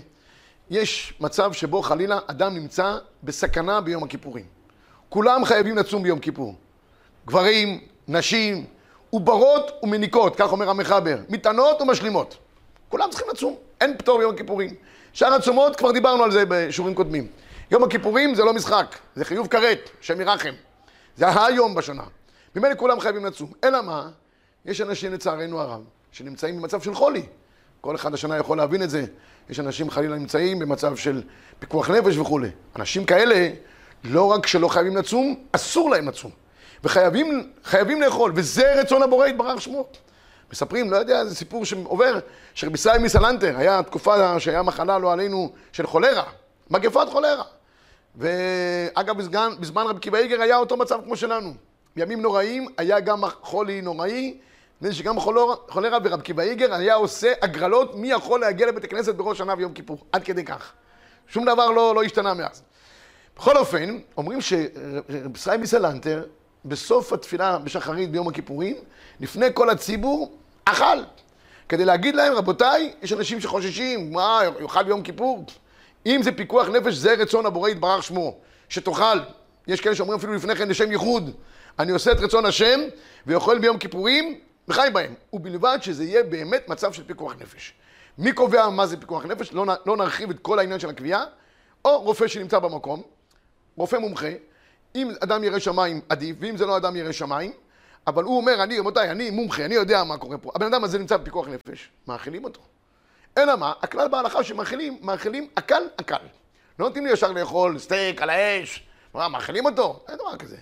יש 0.70 1.14
מצב 1.20 1.54
שבו 1.54 1.82
חלילה 1.82 2.20
אדם 2.28 2.54
נמצא 2.54 2.98
בסכנה 3.24 3.82
ביום 3.82 4.04
הכיפורים. 4.04 4.46
כולם 5.10 5.46
חייבים 5.46 5.78
לצום 5.78 6.04
ביום 6.04 6.20
כיפור. 6.20 6.56
גברים, 7.26 7.82
נשים, 8.08 8.66
עוברות 9.10 9.72
ומניקות, 9.84 10.36
כך 10.36 10.52
אומר 10.52 10.70
המחבר, 10.70 11.18
מטענות 11.30 11.82
ומשלימות. 11.82 12.38
כולם 12.90 13.10
צריכים 13.10 13.28
לצום, 13.32 13.56
אין 13.82 13.98
פטור 13.98 14.18
ביום 14.18 14.34
הכיפורים. 14.34 14.76
שאר 15.14 15.34
הצומות, 15.34 15.76
כבר 15.76 15.92
דיברנו 15.92 16.24
על 16.24 16.32
זה 16.32 16.44
בשיעורים 16.48 16.96
קודמים. 16.96 17.28
יום 17.72 17.84
הכיפורים 17.84 18.36
זה 18.36 18.44
לא 18.44 18.54
משחק, 18.54 18.96
זה 19.16 19.26
חיוב 19.26 19.48
כרת, 19.48 19.90
שם 20.02 20.22
ירחם. 20.22 20.54
זה 21.18 21.46
היום 21.46 21.76
בשנה. 21.76 22.04
ממילא 22.56 22.76
כולם 22.78 23.00
חייבים 23.00 23.26
לצום. 23.26 23.52
אלא 23.64 23.82
מה? 23.82 24.10
יש 24.66 24.82
אנשים 24.82 25.14
לצערנו 25.14 25.60
הרב, 25.60 25.82
שנמצאים 26.12 26.58
במצב 26.58 26.82
של 26.82 26.94
חולי. 26.94 27.24
כל 27.82 27.96
אחד 27.96 28.14
השנה 28.14 28.38
יכול 28.38 28.58
להבין 28.58 28.84
את 28.84 28.90
זה. 28.90 29.06
יש 29.50 29.60
אנשים 29.60 29.90
חלילה 29.90 30.16
נמצאים 30.16 30.60
במצב 30.60 30.96
של 30.96 31.22
פיקוח 31.60 31.90
נפש 31.90 32.18
וכולי. 32.18 32.50
אנשים 32.76 33.06
כאלה, 33.06 33.50
לא 34.04 34.26
רק 34.26 34.48
שלא 34.48 34.68
חייבים 34.68 34.98
לצום, 34.98 35.36
אסור 35.52 35.90
להם 35.90 36.08
לצום. 36.08 36.32
וחייבים 36.84 38.02
לאכול, 38.02 38.32
וזה 38.36 38.82
רצון 38.82 39.04
הבורא 39.04 39.28
יתברך 39.28 39.62
שמו. 39.62 39.88
מספרים, 40.54 40.92
לא 40.92 40.98
יודע, 40.98 41.26
זה 41.26 41.36
סיפור 41.36 41.66
שעובר, 41.66 42.20
שרבי 42.54 42.76
ישראל 42.76 43.00
מסלנטר, 43.00 43.58
היה 43.58 43.84
תקופה 43.84 44.40
שהיה 44.40 44.64
מחלה, 44.64 44.98
לא 44.98 45.14
עלינו, 45.14 45.52
של 45.72 45.88
חולרה, 45.88 46.24
מגפת 46.70 47.08
חולרה. 47.10 47.44
ואגב, 48.16 49.18
בזמן, 49.18 49.50
בזמן 49.60 49.86
רבי 49.88 50.00
קיבא 50.00 50.18
איגר 50.18 50.42
היה 50.42 50.58
אותו 50.58 50.78
מצב 50.78 51.00
כמו 51.04 51.16
שלנו. 51.16 51.54
בימים 51.96 52.22
נוראים 52.22 52.68
היה 52.78 53.00
גם 53.00 53.22
חולי 53.42 53.82
נוראי, 53.82 54.38
נדמה 54.82 54.94
שגם 54.94 55.20
חולרה 55.20 55.98
ורבי 56.04 56.22
קיבא 56.24 56.44
איגר 56.44 56.74
היה 56.74 56.96
עושה 56.96 57.34
הגרלות 57.42 57.96
מי 57.96 58.12
יכול 58.12 58.40
להגיע 58.40 58.68
לבית 58.68 58.84
הכנסת 58.84 59.16
בראש 59.16 59.38
שנה 59.38 59.54
ויום 59.58 59.74
כיפור, 59.74 59.98
עד 60.12 60.24
כדי 60.24 60.44
כך. 60.44 60.72
שום 61.28 61.46
דבר 61.46 61.72
לא, 61.72 61.96
לא 61.96 62.04
השתנה 62.04 62.34
מאז. 62.34 62.64
בכל 63.38 63.58
אופן, 63.58 64.00
אומרים 64.18 64.42
שרבי 64.42 65.34
ישראל 65.34 65.58
מסלנטר, 65.58 66.24
בסוף 66.66 67.14
התפילה 67.14 67.58
בשחרית 67.58 68.12
ביום 68.12 68.28
הכיפורים, 68.28 68.76
לפני 69.20 69.46
כל 69.54 69.70
הציבור, 69.70 70.38
אכל. 70.66 70.98
כדי 71.70 71.86
להגיד 71.86 72.16
להם, 72.16 72.34
רבותיי, 72.34 72.94
יש 73.02 73.14
אנשים 73.14 73.42
שחוששים, 73.42 74.14
מה, 74.14 74.40
יאכל 74.62 74.84
ביום 74.84 75.02
כיפור? 75.02 75.46
אם 76.06 76.22
זה 76.24 76.32
פיקוח 76.32 76.68
נפש, 76.68 76.94
זה 76.94 77.14
רצון 77.14 77.46
הבורא 77.46 77.70
יתברך 77.70 78.04
שמו, 78.04 78.38
שתאכל. 78.70 79.20
יש 79.68 79.82
כאלה 79.82 79.96
שאומרים 79.96 80.20
אפילו 80.20 80.34
לפני 80.34 80.56
כן 80.56 80.68
לשם 80.68 80.92
ייחוד. 80.92 81.32
אני 81.80 81.92
עושה 81.92 82.12
את 82.12 82.20
רצון 82.20 82.46
השם, 82.46 82.80
ואוכל 83.28 83.60
ביום 83.60 83.78
כיפורים, 83.78 84.40
וחי 84.68 84.88
בהם. 84.94 85.14
ובלבד 85.34 85.78
שזה 85.82 86.04
יהיה 86.04 86.24
באמת 86.24 86.70
מצב 86.70 86.94
של 86.94 87.04
פיקוח 87.04 87.36
נפש. 87.40 87.74
מי 88.18 88.32
קובע 88.32 88.70
מה 88.70 88.88
זה 88.88 88.98
פיקוח 88.98 89.26
נפש? 89.26 89.54
לא, 89.54 89.66
לא 89.86 89.98
נרחיב 89.98 90.30
את 90.30 90.40
כל 90.40 90.60
העניין 90.60 90.80
של 90.80 90.90
הקביעה. 90.90 91.24
או 91.86 92.02
רופא 92.02 92.28
שנמצא 92.28 92.60
במקום, 92.60 93.02
רופא 93.76 93.96
מומחה, 93.96 94.28
אם 94.96 95.12
אדם 95.20 95.44
ירא 95.44 95.60
שמיים 95.60 96.02
עדיף, 96.10 96.36
ואם 96.40 96.58
זה 96.58 96.66
לא 96.66 96.78
אדם 96.78 96.96
ירא 96.96 97.12
שמיים, 97.12 97.52
אבל 98.08 98.24
הוא 98.24 98.38
אומר, 98.38 98.64
אני, 98.64 98.80
רבותיי, 98.80 99.12
אני 99.12 99.30
מומחה, 99.30 99.66
אני 99.66 99.76
יודע 99.76 100.04
מה 100.04 100.18
קורה 100.18 100.38
פה. 100.38 100.52
הבן 100.56 100.66
אדם 100.66 100.84
הזה 100.84 101.00
נמצא 101.00 101.18
בפיקוח 101.18 101.48
נפש, 101.48 101.90
מאכילים 102.08 102.44
אותו. 102.44 102.62
אלא 103.38 103.56
מה? 103.56 103.74
הכלל 103.82 104.08
בהלכה 104.08 104.44
שמאכילים, 104.44 104.98
מאכילים 105.02 105.48
אכל 105.56 105.84
אכל. 106.02 106.16
לא 106.80 106.86
נותנים 106.88 107.06
לי 107.06 107.12
ישר 107.12 107.32
לאכול 107.32 107.80
סטייק 107.80 108.22
על 108.22 108.30
האש, 108.30 108.84
מה, 109.14 109.28
מאכילים 109.28 109.66
אותו? 109.66 110.00
אין 110.08 110.16
דבר 110.18 110.38
כזה. 110.38 110.58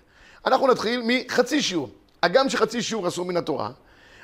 אנחנו 0.46 0.68
נתחיל 0.68 1.02
מחצי 1.06 1.62
שיעור. 1.62 1.90
הגם 2.24 2.50
שחצי 2.50 2.82
שיעור 2.82 3.08
אסור 3.08 3.26
מן 3.26 3.38
התורה, 3.38 3.70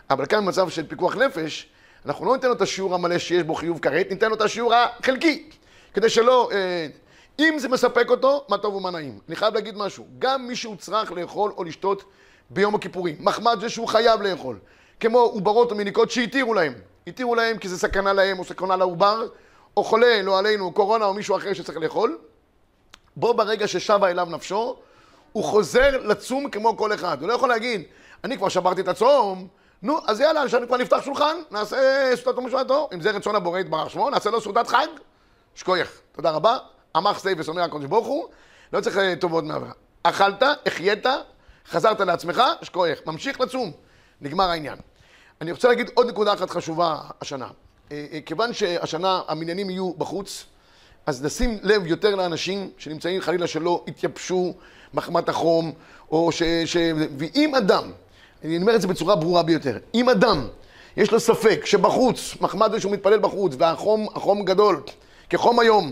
אבל 0.10 0.26
כאן 0.26 0.46
במצב 0.46 0.70
של 0.70 0.88
פיקוח 0.88 1.16
נפש, 1.16 1.70
אנחנו 2.06 2.26
לא 2.26 2.36
ניתן 2.36 2.48
לו 2.48 2.54
את 2.54 2.62
השיעור 2.62 2.96
המלא 2.96 3.18
שיש 3.18 3.44
בו 3.44 3.56
חיוב 3.56 3.80
כרת, 3.80 4.08
ניתן 4.10 4.30
לו 4.30 4.36
את 4.36 4.42
השיעור 4.42 4.74
החלקי, 4.76 5.50
כדי 5.94 6.10
שלא... 6.10 6.50
אה, 6.54 6.88
אם 7.40 7.60
זה 7.60 7.70
מספק 7.70 8.10
אותו, 8.10 8.46
מה 8.50 8.58
טוב 8.58 8.76
ומה 8.76 8.92
נעים. 8.92 9.20
אני 9.28 9.36
חייב 9.36 9.54
להגיד 9.54 9.78
משהו, 9.78 10.08
גם 10.20 10.48
מי 10.48 10.56
שהוא 10.56 10.76
צריך 10.76 11.12
לאכול 11.12 11.54
או 11.58 11.64
לשתות 11.64 12.04
ביום 12.50 12.76
הכיפורים, 12.76 13.16
מחמד 13.20 13.58
זה 13.62 13.70
שהוא 13.70 13.88
חייב 13.88 14.22
לאכול, 14.22 14.60
כמו 15.00 15.20
עוברות 15.20 15.72
ומניקות 15.72 16.12
שהתירו 16.12 16.54
להם, 16.54 16.74
התירו 17.08 17.36
להם 17.36 17.58
כי 17.58 17.70
זה 17.70 17.78
סכנה 17.80 18.14
להם 18.14 18.40
או 18.40 18.44
סכנה 18.44 18.76
לעובר, 18.76 19.28
או 19.78 19.84
חולה, 19.84 20.22
לא 20.22 20.40
עלינו, 20.40 20.72
קורונה 20.72 21.06
או 21.06 21.14
מישהו 21.14 21.38
אחר 21.38 21.54
שצריך 21.54 21.78
לאכול, 21.78 22.18
בו 23.16 23.34
ברגע 23.34 23.68
ששבה 23.68 24.10
אליו 24.10 24.28
נפשו, 24.32 24.76
הוא 25.32 25.44
חוזר 25.44 25.98
לצום 26.04 26.50
כמו 26.50 26.78
כל 26.78 26.94
אחד. 26.94 27.22
הוא 27.22 27.28
לא 27.28 27.34
יכול 27.34 27.50
להגיד, 27.50 27.84
אני 28.24 28.38
כבר 28.38 28.50
שברתי 28.50 28.82
את 28.82 28.88
הצום, 28.88 29.48
נו, 29.82 30.00
אז 30.08 30.20
יאללה, 30.20 30.50
שאני 30.50 30.68
כבר 30.68 30.78
נפתח 30.78 31.02
שולחן, 31.06 31.38
נעשה 31.52 32.12
סעודת 32.16 32.38
ומשמעתו, 32.38 32.90
אם 32.94 33.02
זה 33.02 33.12
רצון 33.12 33.36
הבורא 33.36 33.60
יתברך 33.60 33.90
שמו, 33.90 34.10
נעשה 34.10 34.30
לו 34.30 34.42
סעודת 34.42 34.68
חג, 34.68 34.88
שכוייך. 35.56 36.02
תודה 36.12 36.32
רבה. 36.32 36.58
עמך 36.96 37.20
סי 37.20 37.34
ושונא 37.38 37.62
הקדוש 37.62 37.86
ברוך 37.86 38.08
הוא, 38.08 38.28
לא 38.74 38.82
צריך 38.82 38.98
אה, 38.98 39.14
טובות 39.20 39.44
מעבירה. 39.44 39.72
אכלת, 40.04 40.44
החיית, 40.66 41.06
חזרת 41.70 42.00
לעצמך, 42.00 42.42
שכוייך. 42.62 43.00
ממשיך 43.06 43.42
לצום. 43.42 43.72
נגמר 44.22 44.50
העניין. 44.50 44.78
אני 45.42 45.52
רוצה 45.52 45.68
להגיד 45.68 45.90
עוד 45.94 46.08
נקודה 46.08 46.34
אחת 46.34 46.50
חשובה 46.50 46.98
השנה. 47.22 47.48
אה, 47.92 48.06
אה, 48.12 48.20
כיוון 48.26 48.54
שהשנה 48.54 49.22
המניינים 49.28 49.70
יהיו 49.70 49.94
בחוץ, 49.94 50.46
אז 51.06 51.26
נשים 51.26 51.60
לב 51.64 51.88
יותר 51.88 52.16
לאנשים 52.16 52.70
שנמצאים 52.78 53.22
חלילה 53.22 53.48
שלא 53.48 53.84
התייבשו 53.88 54.54
מחמת 54.94 55.30
החום, 55.30 55.72
או 56.12 56.32
ש... 56.32 56.44
ש... 56.66 56.78
ואם 57.18 57.56
אדם, 57.56 57.92
אני 58.44 58.58
אומר 58.58 58.76
את 58.76 58.82
זה 58.82 58.88
בצורה 58.88 59.16
ברורה 59.16 59.44
ביותר, 59.44 59.78
אם 59.94 60.10
אדם 60.10 60.48
יש 60.98 61.12
לו 61.12 61.20
ספק 61.20 61.66
שבחוץ, 61.66 62.36
מחמת 62.42 62.72
זה 62.72 62.80
שהוא 62.80 62.92
מתפלל 62.92 63.20
בחוץ, 63.20 63.54
והחום 63.58 64.08
החום 64.16 64.46
גדול, 64.46 64.82
כחום 65.30 65.60
היום, 65.60 65.92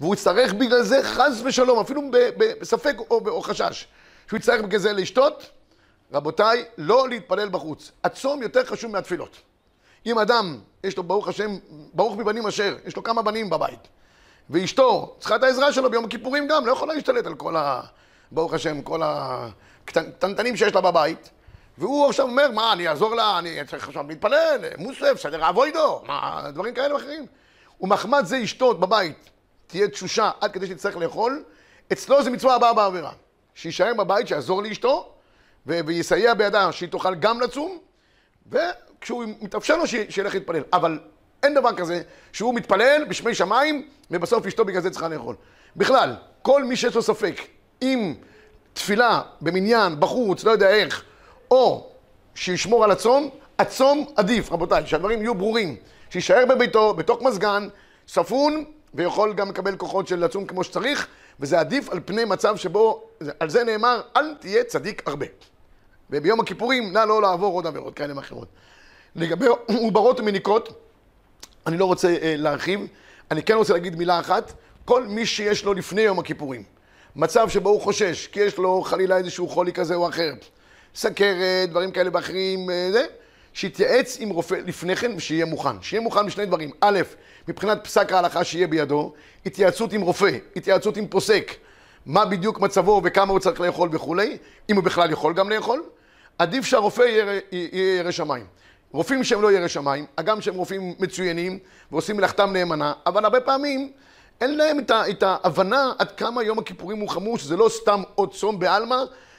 והוא 0.00 0.14
יצטרך 0.14 0.54
בגלל 0.54 0.82
זה 0.82 1.02
חס 1.02 1.42
ושלום, 1.44 1.78
אפילו 1.78 2.02
בספק 2.38 2.96
או, 3.10 3.20
או 3.26 3.42
חשש, 3.42 3.86
שהוא 4.28 4.38
יצטרך 4.38 4.60
בגלל 4.60 4.80
זה 4.80 4.92
לשתות, 4.92 5.50
רבותיי, 6.12 6.64
לא 6.78 7.08
להתפלל 7.08 7.48
בחוץ. 7.48 7.92
הצום 8.04 8.42
יותר 8.42 8.64
חשוב 8.64 8.92
מהתפילות. 8.92 9.36
אם 10.06 10.18
אדם, 10.18 10.58
יש 10.84 10.96
לו 10.96 11.02
ברוך 11.02 11.28
השם, 11.28 11.56
ברוך 11.94 12.16
מבנים 12.16 12.46
אשר, 12.46 12.76
יש 12.86 12.96
לו 12.96 13.02
כמה 13.02 13.22
בנים 13.22 13.50
בבית, 13.50 13.88
ואשתו 14.50 15.16
צריכה 15.18 15.36
את 15.36 15.42
העזרה 15.42 15.72
שלו 15.72 15.90
ביום 15.90 16.04
הכיפורים 16.04 16.48
גם, 16.48 16.66
לא 16.66 16.72
יכולה 16.72 16.94
להשתלט 16.94 17.26
על 17.26 17.34
כל 17.34 17.56
ה... 17.56 17.80
ברוך 18.32 18.54
השם, 18.54 18.82
כל 18.82 19.00
הקטנטנים 19.04 20.56
שיש 20.56 20.74
לה 20.74 20.80
בבית, 20.80 21.30
והוא 21.78 22.08
עכשיו 22.08 22.26
אומר, 22.26 22.50
מה, 22.50 22.72
אני 22.72 22.88
אעזור 22.88 23.14
לה, 23.14 23.38
אני 23.38 23.58
צריך 23.66 23.88
עכשיו 23.88 24.04
להתפלל, 24.08 24.58
מוסף, 24.78 25.14
סדר 25.16 25.48
אבוידו, 25.48 26.02
מה, 26.06 26.42
דברים 26.54 26.74
כאלה 26.74 26.94
ואחרים. 26.94 27.26
ומחמד 27.80 28.24
זה 28.24 28.42
אשתו 28.44 28.74
בבית, 28.74 29.30
תהיה 29.66 29.88
תשושה 29.88 30.30
עד 30.40 30.52
כדי 30.52 30.66
שתצטרך 30.66 30.96
לאכול, 30.96 31.44
אצלו 31.92 32.22
זה 32.22 32.30
מצווה 32.30 32.54
הבאה 32.54 32.72
בעבירה. 32.72 33.12
שיישאר 33.54 33.94
בבית, 33.98 34.28
שיעזור 34.28 34.62
לאשתו, 34.62 35.12
ו- 35.66 35.80
ויסייע 35.86 36.34
בידה 36.34 36.72
שהיא 36.72 36.88
תוכל 36.88 37.14
גם 37.14 37.40
לצום, 37.40 37.78
וכשהוא 38.50 39.24
מתאפשר 39.40 39.76
לו 39.76 39.86
שילך 39.86 40.34
להתפלל. 40.34 40.62
אבל 40.72 40.98
אין 41.42 41.54
דבר 41.54 41.72
כזה 41.76 42.02
שהוא 42.32 42.54
מתפלל 42.54 43.04
בשמי 43.08 43.34
שמיים, 43.34 43.88
ובסוף 44.10 44.46
אשתו 44.46 44.64
בגלל 44.64 44.82
זה 44.82 44.90
צריכה 44.90 45.08
לאכול. 45.08 45.36
בכלל, 45.76 46.14
כל 46.42 46.64
מי 46.64 46.76
שיש 46.76 46.94
לו 46.94 47.02
ספק, 47.02 47.40
אם 47.82 48.14
תפילה 48.72 49.20
במניין, 49.40 50.00
בחוץ, 50.00 50.44
לא 50.44 50.50
יודע 50.50 50.70
איך, 50.70 51.04
או 51.50 51.90
שישמור 52.34 52.84
על 52.84 52.90
הצום, 52.90 53.30
הצום 53.58 54.04
עדיף, 54.16 54.52
רבותיי, 54.52 54.86
שהדברים 54.86 55.20
יהיו 55.20 55.34
ברורים. 55.34 55.76
שיישאר 56.10 56.46
בביתו, 56.48 56.94
בתוך 56.94 57.22
מזגן, 57.22 57.68
ספון, 58.08 58.64
ויכול 58.94 59.34
גם 59.34 59.48
לקבל 59.48 59.76
כוחות 59.76 60.08
של 60.08 60.24
לצום 60.24 60.46
כמו 60.46 60.64
שצריך, 60.64 61.06
וזה 61.40 61.60
עדיף 61.60 61.88
על 61.88 62.00
פני 62.04 62.24
מצב 62.24 62.56
שבו, 62.56 63.02
על 63.40 63.50
זה 63.50 63.64
נאמר, 63.64 64.00
אל 64.16 64.34
תהיה 64.34 64.64
צדיק 64.64 65.02
הרבה. 65.06 65.26
וביום 66.10 66.40
הכיפורים, 66.40 66.92
נא 66.92 66.98
לא 66.98 67.22
לעבור 67.22 67.54
עוד 67.54 67.66
עבירות 67.66 67.94
כאלה 67.94 68.16
ואחרות. 68.16 68.48
לגבי 69.16 69.46
עוברות 69.66 70.20
ומניקות, 70.20 70.90
אני 71.66 71.76
לא 71.76 71.84
רוצה 71.84 72.08
אה, 72.08 72.34
להרחיב, 72.38 72.80
אני 73.30 73.42
כן 73.42 73.54
רוצה 73.54 73.72
להגיד 73.72 73.96
מילה 73.96 74.20
אחת, 74.20 74.52
כל 74.84 75.06
מי 75.06 75.26
שיש 75.26 75.64
לו 75.64 75.74
לפני 75.74 76.00
יום 76.00 76.18
הכיפורים, 76.18 76.62
מצב 77.16 77.48
שבו 77.48 77.70
הוא 77.70 77.80
חושש, 77.80 78.26
כי 78.26 78.40
יש 78.40 78.58
לו 78.58 78.82
חלילה 78.82 79.16
איזשהו 79.16 79.48
חולי 79.48 79.72
כזה 79.72 79.94
או 79.94 80.08
אחר, 80.08 80.32
סכרת, 80.94 81.70
דברים 81.70 81.90
כאלה 81.90 82.10
ואחרים, 82.12 82.70
אה, 82.70 82.88
זה, 82.92 83.06
שיתייעץ 83.54 84.16
עם 84.20 84.28
רופא 84.28 84.54
לפני 84.66 84.96
כן 84.96 85.12
ושיהיה 85.16 85.44
מוכן. 85.44 85.82
שיהיה 85.82 86.00
מוכן 86.00 86.26
בשני 86.26 86.46
דברים. 86.46 86.70
א', 86.80 87.00
מבחינת 87.48 87.84
פסק 87.84 88.12
ההלכה 88.12 88.44
שיהיה 88.44 88.66
בידו, 88.66 89.12
התייעצות 89.46 89.92
עם 89.92 90.00
רופא, 90.00 90.30
התייעצות 90.56 90.96
עם 90.96 91.06
פוסק, 91.06 91.52
מה 92.06 92.24
בדיוק 92.24 92.60
מצבו 92.60 93.00
וכמה 93.04 93.32
הוא 93.32 93.40
צריך 93.40 93.60
לאכול 93.60 93.88
וכולי, 93.92 94.36
אם 94.70 94.76
הוא 94.76 94.84
בכלל 94.84 95.10
יכול 95.10 95.34
גם 95.34 95.50
לאכול. 95.50 95.82
עדיף 96.38 96.64
שהרופא 96.64 97.02
יהיה 97.52 97.98
ירא 97.98 98.10
שמיים. 98.10 98.46
רופאים 98.92 99.24
שהם 99.24 99.42
לא 99.42 99.52
ירא 99.52 99.68
שמיים, 99.68 100.06
הגם 100.18 100.40
שהם 100.40 100.54
רופאים 100.54 100.94
מצוינים 100.98 101.58
ועושים 101.92 102.16
מלאכתם 102.16 102.52
נאמנה, 102.52 102.92
אבל 103.06 103.24
הרבה 103.24 103.40
פעמים 103.40 103.92
אין 104.40 104.56
להם 104.56 104.78
את, 104.78 104.90
את 105.10 105.22
ההבנה 105.22 105.92
עד 105.98 106.12
כמה 106.12 106.42
יום 106.42 106.58
הכיפורים 106.58 106.98
הוא 106.98 107.08
חמור, 107.08 107.38
שזה 107.38 107.56
לא 107.56 107.68
סתם 107.68 108.02
עוד 108.14 108.34
צום 108.34 108.58
בעלמא, 108.58 108.96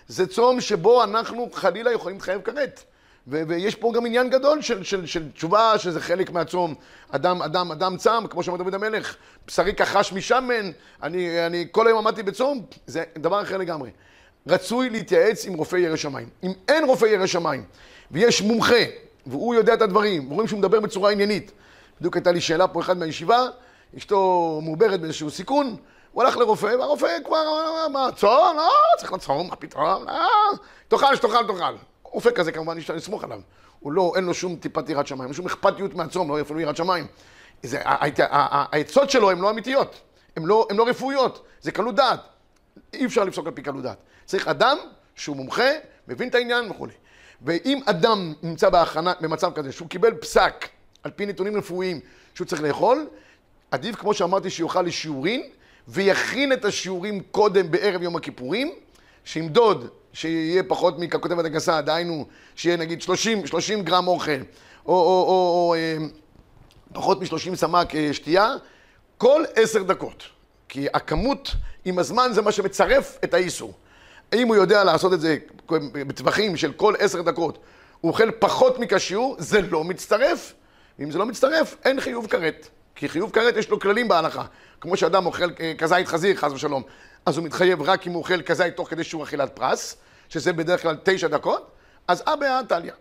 זה 0.08 0.28
צום 0.28 0.62
שבו 0.62 1.04
אנחנו 1.04 1.50
חלילה 1.54 1.92
יכולים 1.92 2.18
להתחייב 2.18 2.42
כרת. 2.42 2.84
ו- 3.28 3.42
ויש 3.48 3.76
פה 3.76 3.92
גם 3.96 4.06
עניין 4.06 4.30
גדול 4.30 4.62
של, 4.62 4.84
של, 4.84 5.06
של 5.06 5.32
תשובה, 5.32 5.78
שזה 5.78 6.00
חלק 6.00 6.32
מהצום. 6.32 6.76
אדם, 7.12 7.42
אדם, 7.42 7.72
אדם 7.72 7.98
צם, 7.98 8.24
כמו 8.30 8.44
שאומר 8.44 8.64
דוד 8.64 8.74
המלך, 8.74 9.16
בשרי 9.48 9.74
כחש 9.74 10.14
משמן, 10.14 10.72
אני, 11.04 11.46
אני 11.46 11.68
כל 11.72 11.88
היום 11.88 12.08
עמדתי 12.08 12.24
בצום, 12.24 12.66
זה 12.88 13.04
דבר 13.18 13.42
אחר 13.42 13.58
לגמרי. 13.58 13.90
רצוי 14.48 14.90
להתייעץ 14.90 15.46
עם 15.46 15.54
רופא 15.54 15.76
ירא 15.76 15.96
שמיים. 15.96 16.30
אם 16.44 16.52
אין 16.68 16.84
רופא 16.84 17.06
ירא 17.06 17.26
שמיים, 17.26 17.64
ויש 18.12 18.42
מומחה, 18.42 18.84
והוא 19.26 19.56
יודע 19.56 19.74
את 19.74 19.82
הדברים, 19.82 20.32
ורואים 20.32 20.48
שהוא 20.48 20.60
מדבר 20.60 20.80
בצורה 20.80 21.12
עניינית. 21.12 21.52
בדיוק 22.00 22.16
הייתה 22.16 22.32
לי 22.32 22.42
שאלה 22.42 22.68
פה 22.68 22.82
אחד 22.82 22.98
מהישיבה, 22.98 23.48
אשתו 23.98 24.60
מעוברת 24.64 25.02
באיזשהו 25.02 25.32
סיכון, 25.32 25.76
הוא 26.12 26.24
הלך 26.24 26.38
לרופא, 26.38 26.76
והרופא 26.80 27.18
כבר, 27.26 27.44
מה, 27.92 28.10
צום? 28.16 28.58
לא, 28.58 28.70
צריך 28.98 29.14
לצום, 29.14 29.48
מה 29.50 29.56
פתאום? 29.56 29.84
לא, 29.84 30.52
תאכל, 30.88 31.16
שתאכל, 31.16 31.48
תאכל. 31.48 31.76
רופא 32.16 32.30
כזה 32.36 32.52
כמובן 32.52 32.78
אפשר 32.78 32.96
לסמוך 32.96 33.24
עליו. 33.24 33.40
הוא 33.80 33.92
לא, 33.92 34.14
אין 34.16 34.24
לו 34.24 34.34
שום 34.34 34.56
טיפת 34.56 34.90
יראת 34.90 35.08
שמיים, 35.08 35.34
שום 35.34 35.46
אכפתיות 35.46 35.94
מהצום, 35.94 36.30
לא 36.30 36.42
אפילו 36.42 36.60
יראת 36.60 36.76
שמיים. 36.76 37.08
העצות 38.30 39.10
שלו 39.10 39.32
הן 39.32 39.40
לא 39.40 39.50
אמיתיות, 39.50 40.02
הן 40.36 40.44
לא, 40.46 40.68
לא 40.72 40.88
רפואיות, 40.88 41.46
זה 41.62 41.72
קלות 41.72 41.96
דעת. 41.96 42.20
אי 42.94 43.06
אפשר 43.06 43.24
לפסוק 43.24 43.48
על 43.48 43.54
פי 43.54 43.62
קלות 43.62 43.84
דעת. 43.84 43.98
צריך 44.26 44.48
אדם 44.48 44.78
שהוא 45.16 45.36
מומחה, 45.36 45.70
מבין 46.08 46.30
את 46.30 46.36
העניין 46.36 46.72
וכולי. 46.72 46.94
ואם 47.42 47.82
אדם 47.86 48.34
נמצא 48.44 48.70
בהכנה, 48.70 49.14
במצב 49.22 49.52
כזה, 49.56 49.72
שהוא 49.72 49.88
קיבל 49.88 50.14
פסק 50.14 50.70
על 51.04 51.12
פי 51.12 51.26
נתונים 51.26 51.58
רפואיים 51.58 52.00
שהוא 52.34 52.48
צריך 52.48 52.62
לאכול, 52.62 53.08
עדיף, 53.72 53.96
כמו 53.96 54.14
שאמרתי, 54.14 54.50
שיאכל 54.50 54.82
לשיעורין, 54.82 55.44
ויכין 55.88 56.54
את 56.54 56.66
השיעורים 56.66 57.22
קודם 57.32 57.72
בערב 57.72 58.02
יום 58.02 58.16
הכיפורים, 58.16 58.72
שימדוד, 59.26 59.90
שיהיה 60.16 60.64
פחות 60.64 61.00
מככותבת 61.00 61.46
הגסה, 61.46 61.82
דהיינו, 61.82 62.26
שיהיה 62.56 62.78
נגיד 62.78 63.02
30, 63.02 63.48
30 63.48 63.84
גרם 63.84 64.08
אוכל, 64.08 64.32
או, 64.86 64.94
או, 64.94 64.96
או, 64.96 65.68
או 65.68 65.76
אה, 65.78 65.98
פחות 66.94 67.22
מ-30 67.22 67.56
סמ"ק 67.56 67.96
אה, 67.96 68.10
שתייה, 68.14 68.54
כל 69.18 69.44
עשר 69.56 69.84
דקות. 69.84 70.24
כי 70.70 70.88
הכמות 70.94 71.52
עם 71.86 72.00
הזמן 72.00 72.30
זה 72.34 72.42
מה 72.42 72.52
שמצרף 72.52 73.18
את 73.24 73.34
האיסור. 73.34 73.74
אם 74.34 74.48
הוא 74.48 74.56
יודע 74.56 74.84
לעשות 74.84 75.14
את 75.14 75.22
זה 75.22 75.38
בטווחים 76.08 76.58
של 76.58 76.74
כל 76.74 76.94
עשר 77.00 77.22
דקות, 77.22 77.58
הוא 78.02 78.12
אוכל 78.12 78.32
פחות 78.32 78.80
מכשיור, 78.80 79.36
זה 79.40 79.62
לא 79.62 79.84
מצטרף. 79.84 80.54
ואם 81.00 81.12
זה 81.12 81.18
לא 81.18 81.26
מצטרף, 81.26 81.76
אין 81.86 82.02
חיוב 82.02 82.28
כרת. 82.28 82.68
כי 82.96 83.10
חיוב 83.10 83.32
כרת 83.32 83.58
יש 83.58 83.70
לו 83.70 83.80
כללים 83.80 84.08
בהלכה. 84.08 84.44
כמו 84.82 84.98
שאדם 84.98 85.26
אוכל 85.26 85.50
אה, 85.60 85.74
כזית 85.78 86.08
חזיר, 86.08 86.36
חס 86.36 86.52
ושלום, 86.52 86.84
אז 87.26 87.38
הוא 87.38 87.46
מתחייב 87.46 87.82
רק 87.82 88.08
אם 88.08 88.12
הוא 88.12 88.20
אוכל 88.20 88.42
כזית 88.42 88.76
תוך 88.76 88.90
כדי 88.90 89.04
שהוא 89.04 89.24
אכילת 89.24 89.56
פרס, 89.56 89.98
שזה 90.30 90.54
בדרך 90.54 90.82
כלל 90.82 90.98
תשע 91.04 91.28
דקות, 91.28 91.72
אז 92.08 92.24
אבא 92.26 92.62
טליה. 92.68 92.94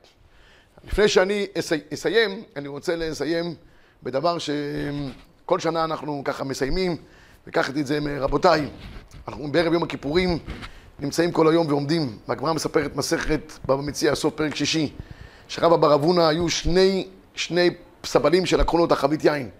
לפני 0.85 1.09
שאני 1.09 1.47
אסיים, 1.95 2.43
אני 2.57 2.69
רוצה 2.69 2.97
לסיים 2.97 3.55
בדבר 4.03 4.37
שכל 4.39 5.59
שנה 5.59 5.85
אנחנו 5.85 6.23
ככה 6.25 6.45
מסיימים, 6.45 6.97
לקחתי 7.47 7.81
את 7.81 7.87
זה 7.87 8.01
מרבותיי. 8.01 8.69
אנחנו 9.29 9.53
בערב 9.53 9.73
יום 9.73 9.83
הכיפורים 9.83 10.39
נמצאים 10.99 11.33
כל 11.33 11.49
היום 11.49 11.67
ועומדים, 11.69 12.19
והגמרא 12.29 12.53
מספרת 12.53 12.97
מסכת 12.97 13.53
בבא 13.65 13.83
מציע, 13.83 14.15
סוף 14.15 14.35
פרק 14.35 14.55
שישי, 14.55 14.93
שרבא 15.49 15.77
בר 15.77 15.95
אבונה 15.95 16.29
היו 16.29 16.49
שני, 16.49 17.09
שני 17.35 17.71
סבלים 18.05 18.47
שלקחו 18.47 18.79
לו 18.79 18.85
את 18.85 18.93
החבית 18.93 19.25
יין. 19.25 19.51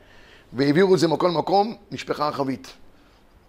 והעבירו 0.53 0.95
את 0.95 1.01
זה 1.01 1.09
מכל 1.09 1.31
מקום, 1.31 1.77
נשפכה 1.91 2.29
החבית. 2.29 2.73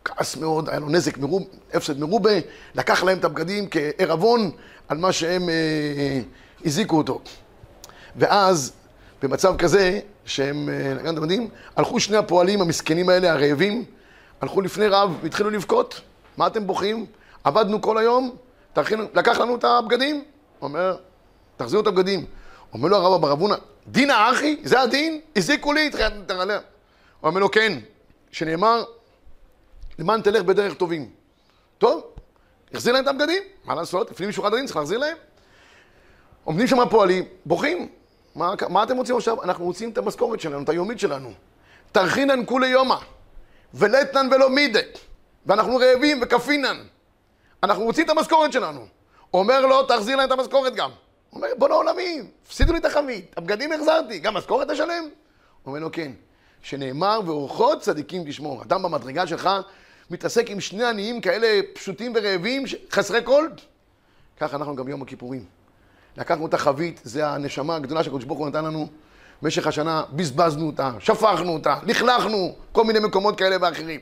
כעס 0.06 0.38
מאוד, 0.38 0.70
היה 0.70 0.80
לו 0.80 0.90
נזק, 0.90 1.18
מרוב, 1.18 1.44
הפסד 1.74 2.00
מרובה, 2.00 2.32
לקח 2.76 3.04
להם 3.04 3.18
את 3.18 3.26
הבגדים 3.26 3.68
כערבון 3.72 4.52
על 4.88 4.98
מה 4.98 5.12
שהם 5.12 5.50
אה, 5.50 5.54
אה, 5.98 6.22
הזיקו 6.66 6.98
אותו. 6.98 7.22
ואז, 8.16 8.74
במצב 9.22 9.58
כזה, 9.58 10.00
שהם, 10.26 10.70
אה, 10.70 11.10
אתם 11.10 11.22
יודעים, 11.22 11.50
הלכו 11.76 12.00
שני 12.00 12.18
הפועלים 12.18 12.62
המסכנים 12.62 13.10
האלה, 13.10 13.32
הרעבים, 13.32 13.86
הלכו 14.42 14.62
לפני 14.62 14.88
רב 14.88 15.18
והתחילו 15.22 15.50
לבכות. 15.50 16.02
מה 16.38 16.48
אתם 16.48 16.68
בוכים? 16.68 17.06
עבדנו 17.44 17.82
כל 17.82 17.98
היום, 17.98 18.36
תכינו, 18.74 19.04
לקח 19.14 19.38
לנו 19.38 19.56
את 19.56 19.64
הבגדים. 19.64 20.16
הוא 20.16 20.68
אומר, 20.68 20.96
תחזירו 21.58 21.82
את 21.82 21.88
הבגדים. 21.88 22.26
אומר 22.74 22.90
לו 22.90 22.98
הרב 22.98 23.14
אבר 23.14 23.32
אבונה, 23.32 23.56
דינא 23.88 24.32
אחי? 24.32 24.58
זה 24.64 24.82
הדין? 24.82 25.22
הזיקו 25.36 25.74
לי, 25.74 25.90
תראה. 25.90 26.08
הוא 26.28 27.30
אומר 27.30 27.40
לו, 27.40 27.52
כן, 27.52 27.80
שנאמר, 28.32 28.84
למען 30.00 30.22
תלך 30.22 30.44
בדרך 30.44 30.74
טובים. 30.74 31.10
טוב, 31.78 32.04
החזיר 32.74 32.94
להם 32.94 33.04
את 33.04 33.08
הבגדים, 33.08 33.44
מה 33.66 33.76
לעשות? 33.76 34.12
לפנים 34.12 34.30
משורת 34.30 34.54
הדין 34.54 34.66
צריך 34.66 34.78
להחזיר 34.78 34.98
להם. 34.98 35.18
עומדים 36.44 36.68
שם 36.68 36.80
הפועלים, 36.80 37.24
בוכים. 37.46 37.88
מה, 38.36 38.54
מה 38.70 38.84
אתם 38.84 38.98
רוצים 38.98 39.16
עכשיו? 39.16 39.44
אנחנו 39.44 39.66
רוצים 39.66 39.90
את 39.90 39.98
המשכורת 39.98 40.40
שלנו, 40.40 40.64
את 40.64 40.70
היומית 40.70 41.00
שלנו. 41.00 41.32
תרחינן 41.92 42.46
כולי 42.46 42.68
יומא, 42.68 42.96
ולתנן 43.74 44.30
ולא 44.32 44.50
מידי, 44.50 44.80
ואנחנו 45.46 45.76
רעבים 45.78 46.20
וכפינן. 46.22 46.78
אנחנו 47.64 47.84
רוצים 47.84 48.06
את 48.06 48.10
המשכורת 48.10 48.54
שלנו. 48.54 48.86
אומר 49.34 49.66
לו, 49.66 49.84
תחזיר 49.84 50.16
להם 50.16 50.28
את 50.28 50.40
המשכורת 50.40 50.76
גם. 50.76 50.92
אומר, 51.34 51.48
בוא 51.58 51.70
לעולמי, 51.70 52.22
הפסידו 52.46 52.74
לי 52.74 52.80
את 52.80 52.86
החבית, 52.86 53.34
הבגדים 53.38 53.72
החזרתי, 53.72 54.20
גם 54.20 54.34
משכורת 54.34 54.72
תשלם? 54.72 55.10
אומר 55.66 55.80
לו, 55.80 55.92
כן. 55.92 56.12
שנאמר, 56.62 57.20
ואורחות 57.26 57.82
צדיקים 57.82 58.24
תשמור. 58.28 58.62
אדם 58.62 58.84
במדרגה 58.84 59.28
שלך 59.28 59.50
מתעסק 60.10 60.50
עם 60.50 60.60
שני 60.60 60.84
עניים 60.84 61.22
כאלה 61.22 61.62
פשוטים 61.74 62.14
ורעבים, 62.16 62.64
חסרי 62.92 63.20
כל. 63.24 63.48
ככה 64.40 64.58
אנחנו 64.58 64.76
גם 64.76 64.88
יום 64.88 65.02
הכיפורים. 65.02 65.44
לקחנו 66.18 66.48
את 66.48 66.54
החבית, 66.54 67.02
זה 67.04 67.28
הנשמה 67.28 67.76
הגדולה 67.76 68.04
שהקדוש 68.04 68.24
ברוך 68.24 68.40
הוא 68.40 68.48
נתן 68.48 68.66
לנו. 68.66 68.88
במשך 69.42 69.68
השנה 69.68 70.04
בזבזנו 70.14 70.68
אותה, 70.68 70.92
שפכנו 71.00 71.54
אותה, 71.54 71.76
לכלכנו, 71.84 72.56
כל 72.72 72.84
מיני 72.84 73.00
מקומות 73.00 73.38
כאלה 73.38 73.56
ואחרים. 73.62 74.00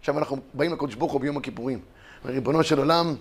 עכשיו 0.00 0.18
אנחנו 0.18 0.36
באים 0.54 0.72
לקדוש 0.72 0.94
ברוך 0.94 1.12
הוא 1.12 1.20
ביום 1.20 1.36
הכיפורים. 1.36 1.80
ריבונו 2.24 2.64
של 2.64 2.78
עולם, 2.78 3.14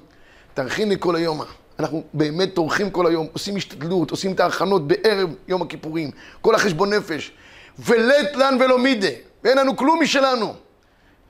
תרחיני 0.53 0.95
כל 0.99 1.15
היום. 1.15 1.41
אנחנו 1.79 2.03
באמת 2.13 2.53
טורחים 2.53 2.91
כל 2.91 3.07
היום, 3.07 3.27
עושים 3.33 3.55
השתדלות, 3.55 4.11
עושים 4.11 4.33
את 4.33 4.39
ההכנות 4.39 4.87
בערב 4.87 5.29
יום 5.47 5.61
הכיפורים, 5.61 6.11
כל 6.41 6.55
החשבון 6.55 6.93
נפש. 6.93 7.31
ולית 7.79 8.35
לן 8.35 8.57
ולא 8.59 8.79
מידה, 8.79 9.07
ואין 9.43 9.57
לנו 9.57 9.77
כלום 9.77 10.01
משלנו. 10.01 10.53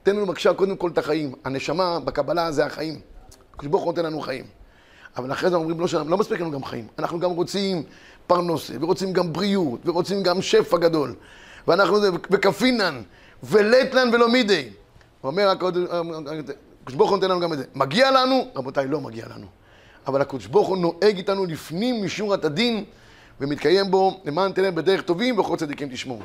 תן 0.03 0.15
לנו 0.15 0.25
בבקשה 0.25 0.53
קודם 0.53 0.75
כל 0.75 0.89
את 0.89 0.97
החיים. 0.97 1.31
הנשמה 1.43 1.99
בקבלה 1.99 2.51
זה 2.51 2.65
החיים. 2.65 2.99
הקדוש 3.53 3.67
ברוך 3.67 3.83
הוא 3.83 3.91
נותן 3.91 4.05
לנו 4.05 4.21
חיים. 4.21 4.45
אבל 5.17 5.31
אחרי 5.31 5.49
זה 5.49 5.55
אומרים, 5.55 5.79
לא, 5.79 5.87
לא 6.05 6.17
מספיק 6.17 6.41
לנו 6.41 6.51
גם 6.51 6.63
חיים. 6.63 6.87
אנחנו 6.99 7.19
גם 7.19 7.31
רוצים 7.31 7.83
פרנסה, 8.27 8.73
ורוצים 8.81 9.13
גם 9.13 9.33
בריאות, 9.33 9.79
ורוצים 9.85 10.23
גם 10.23 10.41
שפע 10.41 10.77
גדול. 10.77 11.15
ואנחנו, 11.67 11.97
וכפינן, 12.31 13.01
ולית 13.43 13.93
לן 13.93 14.09
ולא 14.13 14.29
מידי. 14.29 14.69
אומר, 15.23 15.49
הקדוש 15.49 16.95
ברוך 16.95 17.09
הוא 17.09 17.17
נותן 17.17 17.31
לנו 17.31 17.39
גם 17.39 17.53
את 17.53 17.57
זה. 17.57 17.63
מגיע 17.75 18.11
לנו? 18.11 18.47
רבותיי, 18.55 18.87
לא 18.87 19.01
מגיע 19.01 19.25
לנו. 19.35 19.47
אבל 20.07 20.21
הקדוש 20.21 20.47
ברוך 20.47 20.67
הוא 20.67 20.77
נוהג 20.77 21.17
איתנו 21.17 21.45
לפנים 21.45 22.05
משורת 22.05 22.45
הדין. 22.45 22.85
ומתקיים 23.41 23.91
בו 23.91 24.21
למען 24.25 24.51
תלם 24.51 24.75
בדרך 24.75 25.01
טובים 25.01 25.39
וכל 25.39 25.57
צדיקים 25.57 25.89
תשמור. 25.89 26.21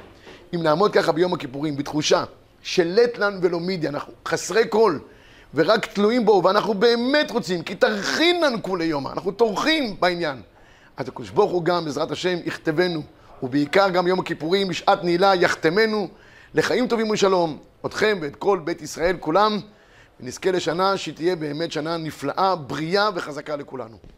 אם 0.54 0.62
נעמוד 0.62 0.92
ככה 0.92 1.12
ביום 1.12 1.34
הכיפורים 1.34 1.76
בתחושה 1.76 2.24
של 2.62 2.92
לטלן 2.96 3.38
ולא 3.42 3.60
מידי, 3.60 3.88
אנחנו 3.88 4.12
חסרי 4.26 4.62
כל, 4.68 4.98
ורק 5.54 5.86
תלויים 5.86 6.24
בו, 6.24 6.42
ואנחנו 6.44 6.74
באמת 6.74 7.30
רוצים, 7.30 7.62
כי 7.62 7.74
תרחין 7.74 8.40
לנו 8.44 8.62
כולי 8.62 8.84
יומא, 8.84 9.08
אנחנו 9.08 9.32
טורחים 9.32 9.96
בעניין. 10.00 10.42
אז 10.96 11.08
הקדוש 11.08 11.30
ברוך 11.30 11.52
הוא 11.52 11.64
גם, 11.64 11.84
בעזרת 11.84 12.10
השם, 12.10 12.38
יכתבנו, 12.44 13.02
ובעיקר 13.42 13.88
גם 13.88 14.06
יום 14.06 14.20
הכיפורים, 14.20 14.68
בשעת 14.68 15.04
נעילה, 15.04 15.34
יחתמנו 15.34 16.08
לחיים 16.54 16.88
טובים 16.88 17.10
ושלום, 17.10 17.58
אתכם 17.86 18.18
ואת 18.20 18.36
כל 18.36 18.60
בית 18.64 18.82
ישראל 18.82 19.16
כולם, 19.20 19.60
ונזכה 20.20 20.50
לשנה 20.50 20.96
שתהיה 20.96 21.36
באמת 21.36 21.72
שנה 21.72 21.96
נפלאה, 21.96 22.56
בריאה 22.56 23.10
וחזקה 23.14 23.56
לכולנו. 23.56 24.17